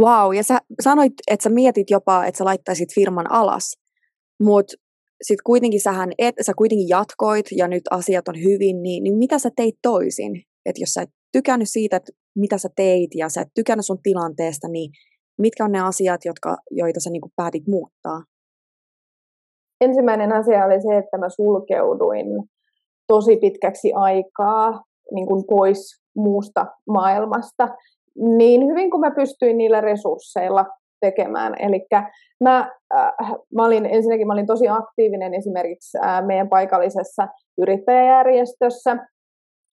Wow, 0.00 0.34
ja 0.34 0.44
sä 0.44 0.58
sanoit, 0.82 1.12
että 1.30 1.44
sä 1.44 1.50
mietit 1.50 1.90
jopa, 1.90 2.24
että 2.24 2.38
sä 2.38 2.44
laittaisit 2.44 2.94
firman 2.94 3.32
alas, 3.32 3.76
mutta 4.42 4.74
sitten 5.22 5.44
kuitenkin 5.44 5.80
sähän 5.80 6.10
et, 6.18 6.34
sä 6.40 6.52
kuitenkin 6.56 6.88
jatkoit 6.88 7.46
ja 7.56 7.68
nyt 7.68 7.82
asiat 7.90 8.28
on 8.28 8.38
hyvin, 8.42 8.82
niin, 8.82 9.02
niin 9.04 9.18
mitä 9.18 9.38
sä 9.38 9.50
teit 9.56 9.74
toisin? 9.82 10.42
Että 10.66 10.82
jos 10.82 10.94
sä 10.94 11.02
et 11.02 11.10
tykännyt 11.32 11.68
siitä, 11.68 11.96
että 11.96 12.12
mitä 12.38 12.58
sä 12.58 12.68
teit 12.76 13.10
ja 13.14 13.28
sä 13.28 13.40
et 13.40 13.48
tykännyt 13.54 13.86
sun 13.86 14.02
tilanteesta, 14.02 14.68
niin 14.68 14.90
mitkä 15.38 15.64
on 15.64 15.72
ne 15.72 15.80
asiat, 15.80 16.20
jotka, 16.24 16.56
joita 16.70 17.00
sä 17.00 17.10
niin 17.10 17.32
päätit 17.36 17.66
muuttaa? 17.66 18.24
Ensimmäinen 19.80 20.32
asia 20.32 20.64
oli 20.64 20.82
se, 20.82 20.96
että 20.98 21.18
mä 21.18 21.28
sulkeuduin 21.28 22.26
tosi 23.11 23.37
pitkäksi 23.37 23.92
aikaa 23.92 24.83
niin 25.12 25.27
kuin 25.27 25.44
pois 25.49 26.03
muusta 26.16 26.66
maailmasta, 26.87 27.68
niin 28.14 28.66
hyvin 28.66 28.90
kuin 28.90 29.01
mä 29.01 29.11
pystyin 29.11 29.59
niillä 29.59 29.81
resursseilla 29.81 30.66
tekemään. 31.01 31.55
Eli 31.59 31.87
mä, 32.40 32.70
äh, 32.94 33.33
mä 33.55 33.64
olin, 33.64 33.87
ensinnäkin 33.87 34.27
mä 34.27 34.33
olin 34.33 34.46
tosi 34.46 34.68
aktiivinen 34.68 35.35
esimerkiksi 35.35 35.99
äh, 35.99 36.27
meidän 36.27 36.49
paikallisessa 36.49 37.29
yrittäjäjärjestössä. 37.59 38.96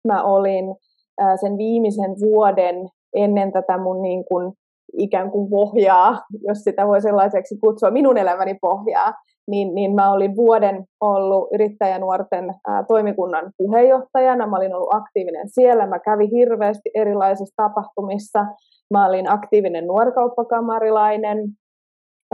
Mä 0.08 0.22
olin 0.22 0.74
äh, 1.22 1.38
sen 1.40 1.58
viimeisen 1.58 2.10
vuoden 2.20 2.88
ennen 3.14 3.52
tätä 3.52 3.78
mun 3.78 4.02
niin 4.02 4.24
kuin, 4.24 4.52
ikään 4.92 5.30
kuin 5.30 5.50
pohjaa, 5.50 6.24
jos 6.48 6.58
sitä 6.58 6.86
voi 6.86 7.00
sellaiseksi 7.00 7.58
kutsua, 7.58 7.90
minun 7.90 8.18
elämäni 8.18 8.54
pohjaa, 8.60 9.14
niin, 9.50 9.74
niin 9.74 9.94
mä 9.94 10.12
olin 10.12 10.36
vuoden 10.36 10.84
ollut 11.00 11.48
yrittäjänuorten 11.54 12.54
ää, 12.68 12.84
toimikunnan 12.84 13.52
puheenjohtajana. 13.56 14.46
Mä 14.46 14.56
olin 14.56 14.74
ollut 14.74 14.94
aktiivinen 14.94 15.48
siellä. 15.48 15.86
Mä 15.86 15.98
kävin 15.98 16.30
hirveästi 16.30 16.90
erilaisissa 16.94 17.54
tapahtumissa. 17.56 18.46
Mä 18.90 19.06
olin 19.06 19.30
aktiivinen 19.30 19.86
nuorkauppakamarilainen. 19.86 21.38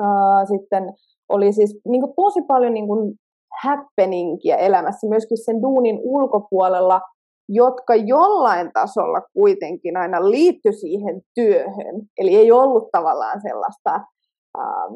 Ää, 0.00 0.44
sitten 0.44 0.92
oli 1.28 1.52
siis 1.52 1.80
niin 1.88 2.02
kuin, 2.02 2.12
tosi 2.16 2.42
paljon 2.42 2.74
niin 2.74 2.86
kuin, 2.86 3.14
happeningia 3.62 4.56
elämässä, 4.56 5.08
myöskin 5.08 5.44
sen 5.44 5.62
duunin 5.62 6.00
ulkopuolella, 6.02 7.00
jotka 7.48 7.94
jollain 7.94 8.70
tasolla 8.72 9.20
kuitenkin 9.32 9.96
aina 9.96 10.30
liittyi 10.30 10.72
siihen 10.72 11.20
työhön. 11.34 12.02
Eli 12.18 12.36
ei 12.36 12.52
ollut 12.52 12.88
tavallaan 12.92 13.40
sellaista 13.40 13.94
ähm, 14.58 14.94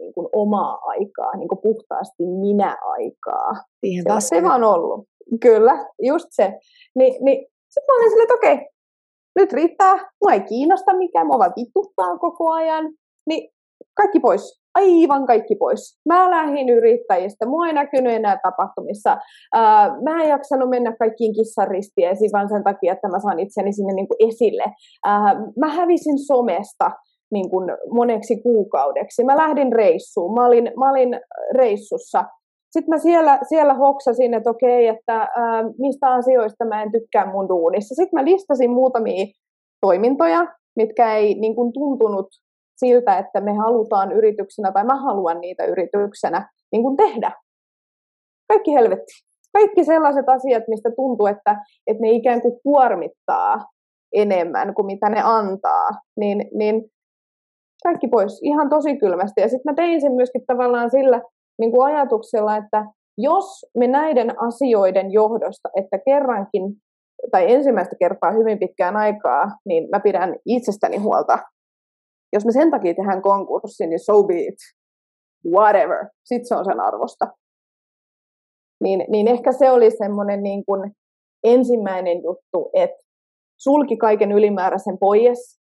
niin 0.00 0.12
kuin 0.12 0.28
omaa 0.32 0.78
aikaa, 0.82 1.36
niin 1.36 1.48
kuin 1.48 1.58
puhtaasti 1.62 2.26
minä-aikaa. 2.26 3.50
Siihen 3.80 4.04
se 4.18 4.42
vaan 4.42 4.64
ollut. 4.64 5.04
Kyllä, 5.40 5.86
just 6.02 6.26
se. 6.30 6.58
Ni, 6.94 7.18
niin 7.20 7.46
sitten 7.68 7.84
mä 7.88 7.96
olin 7.96 8.10
silleen, 8.10 8.24
että 8.24 8.34
okei, 8.34 8.68
nyt 9.36 9.52
riittää, 9.52 10.10
mua 10.24 10.32
ei 10.32 10.40
kiinnosta 10.40 10.94
mikään, 10.94 11.26
mua 11.26 11.38
vaan 11.38 11.52
vituttaa 11.56 12.18
koko 12.18 12.52
ajan, 12.52 12.92
niin 13.26 13.50
kaikki 13.96 14.20
pois, 14.20 14.60
aivan 14.74 15.26
kaikki 15.26 15.54
pois. 15.54 15.98
Mä 16.08 16.30
lähdin 16.30 16.68
yrittäjistä, 16.68 17.46
mua 17.46 17.66
ei 17.66 17.72
näkynyt 17.72 18.12
enää 18.12 18.38
tapahtumissa. 18.42 19.16
Ää, 19.54 19.96
mä 20.02 20.22
en 20.22 20.28
jaksanut 20.28 20.70
mennä 20.70 20.96
kaikkiin 20.96 21.34
kissaristiesiin 21.34 22.30
vaan 22.32 22.48
sen 22.48 22.64
takia, 22.64 22.92
että 22.92 23.08
mä 23.08 23.18
saan 23.18 23.40
itseni 23.40 23.72
sinne 23.72 23.94
niin 23.94 24.08
kuin 24.08 24.28
esille. 24.28 24.64
Ää, 25.06 25.36
mä 25.58 25.68
hävisin 25.68 26.18
somesta 26.18 26.90
niin 27.30 27.50
kuin 27.50 27.70
moneksi 27.90 28.42
kuukaudeksi. 28.42 29.24
Mä 29.24 29.36
lähdin 29.36 29.72
reissuun, 29.72 30.34
mä 30.34 30.46
olin, 30.46 30.72
mä 30.76 30.90
olin 30.90 31.20
reissussa. 31.54 32.24
Sitten 32.70 32.94
mä 32.94 32.98
siellä, 32.98 33.38
siellä 33.48 33.74
hoksasin, 33.74 34.34
että 34.34 34.50
okei, 34.50 34.86
että 34.86 35.16
ää, 35.16 35.64
mistä 35.78 36.12
asioista 36.12 36.64
mä 36.64 36.82
en 36.82 36.92
tykkää 36.92 37.32
mun 37.32 37.48
duunissa. 37.48 37.94
Sitten 37.94 38.20
mä 38.20 38.24
listasin 38.24 38.70
muutamia 38.70 39.26
toimintoja, 39.80 40.46
mitkä 40.76 41.14
ei 41.14 41.34
niin 41.34 41.56
kuin 41.56 41.72
tuntunut 41.72 42.26
siltä, 42.76 43.18
että 43.18 43.40
me 43.40 43.52
halutaan 43.52 44.12
yrityksenä 44.12 44.72
tai 44.72 44.84
mä 44.84 44.96
haluan 44.96 45.40
niitä 45.40 45.64
yrityksenä 45.64 46.48
niin 46.72 46.82
kuin 46.82 46.96
tehdä. 46.96 47.32
Kaikki 48.48 48.74
helvetti. 48.74 49.12
Kaikki 49.52 49.84
sellaiset 49.84 50.28
asiat, 50.28 50.62
mistä 50.68 50.90
tuntuu, 50.96 51.26
että, 51.26 51.56
että 51.86 52.00
ne 52.00 52.10
ikään 52.10 52.42
kuin 52.42 52.60
kuormittaa 52.62 53.64
enemmän 54.14 54.74
kuin 54.74 54.86
mitä 54.86 55.08
ne 55.08 55.20
antaa, 55.24 55.88
niin, 56.16 56.50
niin 56.54 56.90
kaikki 57.82 58.08
pois 58.08 58.40
ihan 58.42 58.68
tosi 58.68 58.96
kylmästi. 58.96 59.40
Ja 59.40 59.48
sitten 59.48 59.72
mä 59.72 59.74
tein 59.74 60.00
sen 60.00 60.12
myöskin 60.12 60.42
tavallaan 60.46 60.90
sillä 60.90 61.22
niin 61.58 61.72
kuin 61.72 61.94
ajatuksella, 61.94 62.56
että 62.56 62.84
jos 63.18 63.66
me 63.78 63.86
näiden 63.86 64.42
asioiden 64.42 65.10
johdosta, 65.12 65.68
että 65.76 65.98
kerrankin 65.98 66.62
tai 67.30 67.52
ensimmäistä 67.52 67.96
kertaa 67.98 68.30
hyvin 68.30 68.58
pitkään 68.58 68.96
aikaa, 68.96 69.46
niin 69.64 69.88
mä 69.90 70.00
pidän 70.00 70.36
itsestäni 70.46 70.96
huolta. 70.96 71.38
Jos 72.32 72.44
me 72.44 72.52
sen 72.52 72.70
takia 72.70 72.94
tehdään 72.94 73.22
konkurssi, 73.22 73.86
niin 73.86 74.00
so 74.00 74.22
be 74.22 74.40
it. 74.40 74.54
Whatever. 75.52 76.06
Sitten 76.24 76.46
se 76.46 76.54
on 76.54 76.64
sen 76.64 76.80
arvosta. 76.80 77.26
Niin, 78.82 79.04
niin 79.08 79.28
ehkä 79.28 79.52
se 79.52 79.70
oli 79.70 79.90
semmoinen 79.90 80.42
niin 80.42 80.64
kuin 80.64 80.92
ensimmäinen 81.44 82.22
juttu, 82.22 82.70
että 82.74 83.02
sulki 83.56 83.96
kaiken 83.96 84.32
ylimääräisen 84.32 84.98
pois, 84.98 85.59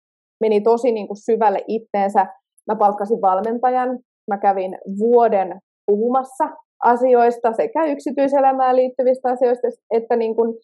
meni 0.42 0.61
tosi 0.61 0.92
niin 0.92 1.07
kuin 1.07 1.16
syvälle 1.16 1.64
itteensä. 1.68 2.26
Mä 2.66 2.76
palkkasin 2.76 3.20
valmentajan, 3.20 3.98
mä 4.31 4.38
kävin 4.38 4.78
vuoden 4.98 5.61
puhumassa 5.87 6.44
asioista, 6.85 7.52
sekä 7.52 7.85
yksityiselämään 7.85 8.76
liittyvistä 8.76 9.28
asioista, 9.28 9.68
että 9.90 10.16
niin 10.16 10.37
kuin, 10.37 10.55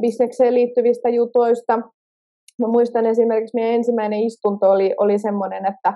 bisnekseen 0.00 0.54
liittyvistä 0.54 1.08
jutuista. 1.08 1.76
Mä 2.58 2.66
muistan 2.66 3.06
esimerkiksi, 3.06 3.54
meidän 3.54 3.74
ensimmäinen 3.74 4.20
istunto 4.20 4.70
oli, 4.70 4.94
oli 4.98 5.18
semmoinen, 5.18 5.66
että 5.66 5.88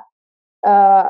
äh, 0.66 1.04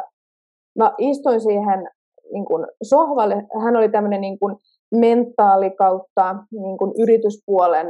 mä 0.78 0.92
istuin 0.98 1.40
siihen 1.40 1.90
niin 2.32 2.44
kuin 2.44 2.66
sohvalle, 2.82 3.46
hän 3.64 3.76
oli 3.76 3.88
tämmöinen 3.88 4.20
niin 4.20 4.38
kuin 4.38 4.56
mentaali 4.94 5.70
kautta 5.70 6.36
niin 6.50 6.78
kuin 6.78 6.92
yrityspuolen 6.98 7.86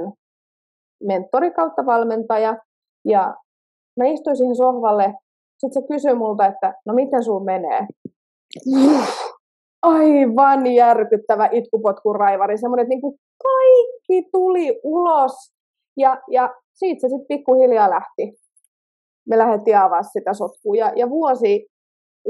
mentori 1.05 1.51
kautta 1.51 1.87
valmentaja, 1.87 2.57
ja 3.05 3.35
mä 3.99 4.05
istuin 4.05 4.37
siihen 4.37 4.57
sohvalle, 4.57 5.15
sitten 5.59 5.83
se 5.83 5.89
kysyi 5.89 6.15
multa, 6.15 6.47
että 6.47 6.75
no 6.87 6.95
miten 6.95 7.25
sun 7.25 7.45
menee? 7.45 7.87
aivan 9.83 10.67
järkyttävä 10.67 11.49
itkupotkun 11.53 12.17
raivari, 12.17 12.59
semmoinen, 12.59 12.83
että 12.83 12.95
niin 12.95 13.01
kuin 13.01 13.19
kaikki 13.43 14.29
tuli 14.33 14.81
ulos 14.83 15.33
ja, 15.97 16.23
ja 16.31 16.55
siitä 16.75 17.01
se 17.01 17.09
sitten 17.09 17.27
pikkuhiljaa 17.29 17.91
lähti. 17.91 18.35
Me 19.29 19.39
lähdettiin 19.39 19.79
avaa 19.79 20.03
sitä 20.03 20.35
sotkua 20.35 20.77
ja, 20.77 20.93
ja 20.97 21.11
vuosi 21.11 21.67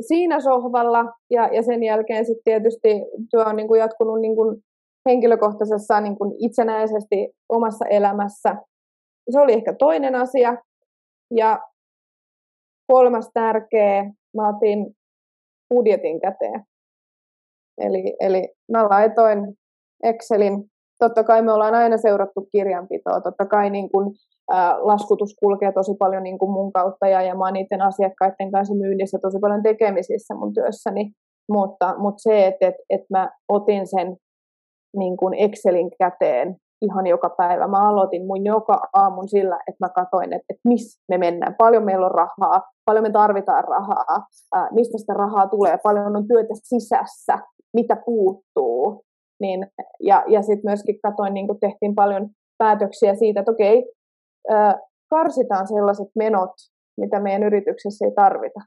siinä 0.01 0.41
sohvalla 0.41 1.05
ja, 1.31 1.49
ja 1.53 1.63
sen 1.63 1.83
jälkeen 1.83 2.27
sitten 2.27 2.45
tietysti 2.45 2.89
työ 3.31 3.45
on 3.45 3.57
niin 3.57 3.69
kuin 3.69 3.79
jatkunut 3.79 4.21
niin 4.21 4.37
kuin 4.37 4.57
henkilökohtaisessa 5.09 6.01
niin 6.01 6.19
kuin 6.19 6.35
itsenäisesti 6.39 7.31
omassa 7.49 7.87
elämässä. 7.87 8.57
Se 9.31 9.41
oli 9.41 9.53
ehkä 9.53 9.75
toinen 9.75 10.15
asia. 10.15 10.57
Ja 11.31 11.59
kolmas 12.87 13.31
tärkeä, 13.35 14.05
mä 14.37 14.49
otin 14.49 14.97
budjetin 15.75 16.21
käteen. 16.21 16.65
Eli, 17.79 18.17
eli 18.21 18.49
mä 18.73 18.89
laitoin 18.89 19.55
Excelin, 20.03 20.65
totta 20.99 21.25
kai 21.25 21.43
me 21.43 21.53
ollaan 21.53 21.75
aina 21.75 21.97
seurattu 21.97 22.49
kirjanpitoa, 22.53 23.21
totta 23.21 23.47
kai 23.47 23.71
niin 23.71 23.91
kun, 23.91 24.15
ä, 24.53 24.77
laskutus 24.81 25.37
kulkee 25.41 25.73
tosi 25.73 25.93
paljon 25.99 26.23
niin 26.23 26.39
kun 26.39 26.53
mun 26.53 26.73
kautta 26.73 27.09
ja, 27.09 27.23
ja 27.23 27.35
mä 27.35 27.45
oon 27.45 27.53
niiden 27.53 27.83
asiakkaiden 27.83 28.53
kanssa 28.53 28.75
myynnissä 28.75 29.19
tosi 29.23 29.39
paljon 29.41 29.63
tekemisissä 29.63 30.35
mun 30.35 30.55
työssäni, 30.55 31.13
mutta, 31.49 31.95
mutta 31.99 32.23
se, 32.23 32.47
että 32.47 32.67
et, 32.67 32.75
et 32.91 33.03
mä 33.11 33.31
otin 33.49 33.87
sen 33.87 34.17
niin 34.97 35.17
kun 35.17 35.35
Excelin 35.35 35.91
käteen 35.99 36.57
ihan 36.83 37.07
joka 37.07 37.31
päivä. 37.31 37.69
Mä 37.69 37.89
aloitin 37.89 38.27
mun 38.27 38.45
joka 38.45 38.81
aamun 38.93 39.29
sillä, 39.29 39.59
että 39.69 39.87
mä 39.87 39.89
katsoin, 39.89 40.33
että, 40.33 40.45
että 40.49 40.69
missä 40.69 41.03
me 41.09 41.19
mennään, 41.19 41.55
paljon 41.59 41.85
meillä 41.85 42.07
on 42.07 42.11
rahaa, 42.11 42.63
paljon 42.85 43.03
me 43.03 43.11
tarvitaan 43.11 43.65
rahaa, 43.65 44.27
ää, 44.55 44.69
mistä 44.73 44.99
sitä 44.99 45.13
rahaa 45.15 45.49
tulee, 45.49 45.79
paljon 45.83 46.17
on 46.17 46.29
työtä 46.29 46.55
sisässä, 46.55 47.39
mitä 47.73 47.97
puuttuu. 48.07 49.05
Niin, 49.41 49.67
ja 50.01 50.25
ja 50.27 50.43
sitten 50.43 50.71
myöskin 50.71 51.01
katsoin, 51.03 51.35
niin 51.35 51.47
kun 51.47 51.61
tehtiin 51.61 51.95
paljon 51.95 52.29
päätöksiä 52.59 53.15
siitä, 53.15 53.41
että 53.41 53.53
okei, 53.53 53.93
ää, 54.51 54.79
karsitaan 55.11 55.67
sellaiset 55.67 56.09
menot, 56.15 56.51
mitä 57.01 57.21
meidän 57.21 57.43
yrityksessä 57.43 58.05
ei 58.05 58.13
tarvita. 58.13 58.61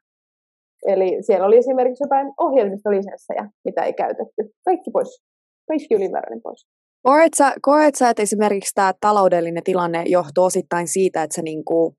Eli 0.87 1.17
siellä 1.21 1.47
oli 1.47 1.57
esimerkiksi 1.57 2.03
jotain 2.03 2.33
ohjelmistolisenssejä, 2.37 3.49
mitä 3.65 3.83
ei 3.83 3.93
käytetty. 3.93 4.51
Kaikki 4.65 4.91
pois. 4.91 5.23
Kaikki 5.67 5.95
ylimääräinen 5.95 6.41
pois. 6.41 6.67
Koet 7.03 7.33
sä, 7.37 7.53
koet 7.61 7.95
sä, 7.95 8.09
että 8.09 8.23
esimerkiksi 8.23 8.71
tämä 8.75 8.93
taloudellinen 8.99 9.63
tilanne 9.63 10.03
johtuu 10.07 10.43
osittain 10.43 10.87
siitä, 10.87 11.23
että 11.23 11.35
sä 11.35 11.41
niinku, 11.41 11.95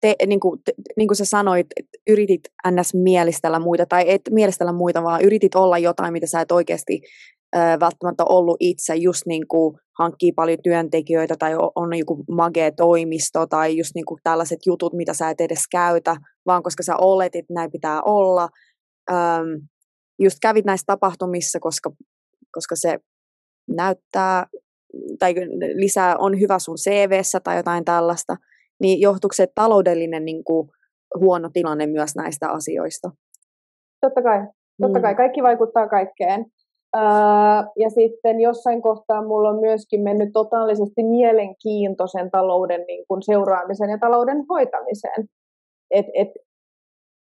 te, 0.00 0.14
niin 0.26 0.40
kuin, 0.40 0.60
te, 0.64 0.72
niin 0.96 1.08
kuin 1.08 1.16
sä 1.16 1.24
sanoit, 1.24 1.66
että 1.76 1.98
yritit 2.06 2.40
ns. 2.70 2.94
mielistellä 2.94 3.58
muita, 3.58 3.86
tai 3.86 4.04
et 4.06 4.22
mielistellä 4.30 4.72
muita, 4.72 5.02
vaan 5.02 5.22
yritit 5.22 5.54
olla 5.54 5.78
jotain, 5.78 6.12
mitä 6.12 6.26
sä 6.26 6.40
et 6.40 6.52
oikeasti 6.52 7.00
ö, 7.56 7.58
välttämättä 7.58 8.24
ollut 8.24 8.56
itse, 8.60 8.94
just 8.94 9.22
niin 9.26 9.48
kuin 9.48 9.74
hankkii 9.98 10.32
paljon 10.32 10.58
työntekijöitä, 10.64 11.34
tai 11.38 11.52
on, 11.74 11.98
joku 11.98 12.24
magee-toimisto, 12.30 13.46
tai 13.46 13.76
just 13.76 13.94
niin 13.94 14.06
kuin 14.06 14.20
tällaiset 14.22 14.58
jutut, 14.66 14.92
mitä 14.92 15.14
sä 15.14 15.30
et 15.30 15.40
edes 15.40 15.68
käytä, 15.70 16.16
vaan 16.46 16.62
koska 16.62 16.82
sä 16.82 16.96
oletit, 16.96 17.38
että 17.38 17.54
näin 17.54 17.70
pitää 17.70 18.02
olla. 18.02 18.48
Öm, 19.10 19.68
just 20.22 20.36
kävit 20.42 20.64
näissä 20.64 20.84
tapahtumissa, 20.86 21.60
koska, 21.60 21.90
koska 22.52 22.76
se 22.76 22.98
näyttää 23.76 24.46
tai 25.18 25.34
lisää 25.74 26.16
on 26.18 26.40
hyvä 26.40 26.58
sun 26.58 26.76
CVssä 26.76 27.40
tai 27.40 27.56
jotain 27.56 27.84
tällaista, 27.84 28.36
niin 28.80 29.00
johtuuko 29.00 29.32
se 29.32 29.46
taloudellinen 29.54 30.24
niin 30.24 30.44
kuin, 30.44 30.68
huono 31.20 31.50
tilanne 31.52 31.86
myös 31.86 32.16
näistä 32.16 32.48
asioista? 32.48 33.10
Totta 34.00 34.22
kai, 34.22 34.46
totta 34.80 35.00
kai. 35.00 35.12
Mm. 35.12 35.16
Kaikki 35.16 35.42
vaikuttaa 35.42 35.88
kaikkeen. 35.88 36.46
Öö, 36.96 37.02
ja 37.76 37.90
sitten 37.90 38.40
jossain 38.40 38.82
kohtaa 38.82 39.26
mulla 39.26 39.50
on 39.50 39.60
myöskin 39.60 40.00
mennyt 40.00 40.28
totaalisesti 40.32 41.02
mielenkiintoisen 41.02 42.30
talouden 42.30 42.84
niin 42.86 43.04
kuin 43.08 43.22
seuraamisen 43.22 43.90
ja 43.90 43.98
talouden 43.98 44.44
hoitamiseen. 44.48 45.24
Et, 45.90 46.06
et, 46.14 46.28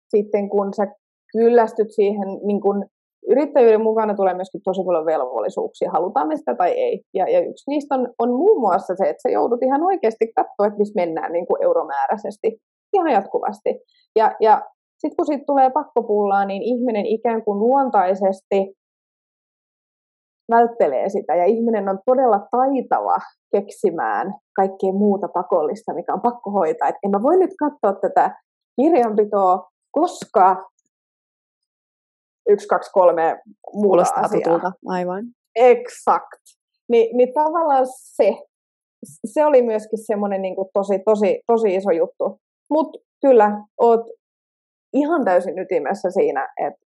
sitten 0.08 0.48
kun 0.48 0.74
sä 0.74 0.86
kyllästyt 1.32 1.90
siihen 1.90 2.28
niin 2.46 2.60
kuin 2.60 2.86
yrittäjyyden 3.28 3.82
mukana 3.82 4.14
tulee 4.14 4.34
myöskin 4.34 4.60
tosi 4.64 4.82
paljon 4.86 5.06
velvollisuuksia, 5.06 5.90
halutaan 5.90 6.28
me 6.28 6.36
sitä 6.36 6.54
tai 6.54 6.70
ei. 6.70 7.02
Ja, 7.14 7.28
ja 7.28 7.40
yksi 7.40 7.70
niistä 7.70 7.94
on, 7.94 8.08
on 8.18 8.30
muun 8.30 8.60
muassa 8.60 8.94
se, 8.96 9.08
että 9.08 9.22
sä 9.22 9.28
joudut 9.28 9.62
ihan 9.62 9.82
oikeasti 9.82 10.32
katsoa, 10.36 10.66
että 10.66 10.78
missä 10.78 11.00
mennään 11.00 11.32
niin 11.32 11.46
kuin 11.46 11.62
euromääräisesti 11.62 12.58
ihan 12.92 13.12
jatkuvasti. 13.12 13.80
Ja, 14.16 14.36
ja 14.40 14.62
sitten 14.98 15.16
kun 15.16 15.26
siitä 15.26 15.44
tulee 15.46 15.70
pakkopullaa, 15.70 16.44
niin 16.44 16.62
ihminen 16.62 17.06
ikään 17.06 17.44
kuin 17.44 17.58
luontaisesti 17.58 18.78
välttelee 20.52 21.08
sitä 21.08 21.34
ja 21.34 21.44
ihminen 21.44 21.88
on 21.88 21.98
todella 22.06 22.46
taitava 22.50 23.16
keksimään 23.56 24.34
kaikkea 24.56 24.92
muuta 24.92 25.28
pakollista, 25.28 25.94
mikä 25.94 26.14
on 26.14 26.20
pakko 26.20 26.50
hoitaa. 26.50 26.88
Et 26.88 26.96
en 27.02 27.10
mä 27.10 27.22
voi 27.22 27.36
nyt 27.36 27.50
katsoa 27.58 28.00
tätä 28.00 28.36
kirjanpitoa, 28.80 29.68
koska 29.90 30.68
yksi, 32.48 32.68
kaksi, 32.68 32.90
kolme 32.92 33.40
muuta 33.72 34.02
asiaa. 34.16 34.42
Tutulta. 34.44 34.72
aivan. 34.86 35.24
Exakt. 35.56 36.42
Ni, 36.88 37.10
niin 37.14 37.32
tavallaan 37.34 37.86
se, 37.86 38.36
se 39.26 39.44
oli 39.44 39.62
myöskin 39.62 40.06
semmoinen 40.06 40.42
niin 40.42 40.56
kuin 40.56 40.68
tosi, 40.72 40.98
tosi, 41.04 41.40
tosi 41.46 41.74
iso 41.74 41.90
juttu. 41.90 42.40
Mutta 42.70 42.98
kyllä, 43.20 43.64
oot 43.80 44.00
ihan 44.92 45.24
täysin 45.24 45.58
ytimessä 45.58 46.10
siinä, 46.10 46.48
että 46.66 46.86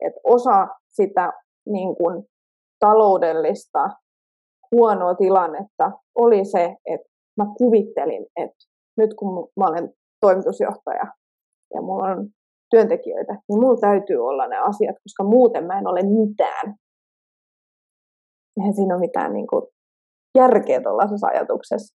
et 0.00 0.12
osa 0.24 0.68
sitä 0.90 1.32
niin 1.66 1.96
kuin, 1.96 2.24
taloudellista 2.78 3.88
huonoa 4.72 5.14
tilannetta 5.14 5.92
oli 6.14 6.44
se, 6.44 6.76
että 6.86 7.08
mä 7.36 7.46
kuvittelin, 7.58 8.26
että 8.36 8.64
nyt 8.96 9.14
kun 9.14 9.48
mä 9.56 9.66
olen 9.66 9.94
toimitusjohtaja 10.20 11.04
ja 11.74 11.82
mulla 11.82 12.04
on 12.04 12.28
työntekijöitä, 12.70 13.32
niin 13.32 13.60
mulla 13.60 13.80
täytyy 13.80 14.28
olla 14.28 14.46
ne 14.46 14.56
asiat, 14.58 14.96
koska 15.02 15.24
muuten 15.24 15.64
mä 15.64 15.78
en 15.78 15.86
ole 15.86 16.00
mitään. 16.02 16.74
Eihän 18.56 18.74
siinä 18.74 18.94
ole 18.94 19.00
mitään 19.00 19.32
niin 19.32 19.46
kuin, 19.46 19.62
järkeä 20.38 20.80
tuollaisessa 20.80 21.26
ajatuksessa. 21.26 21.94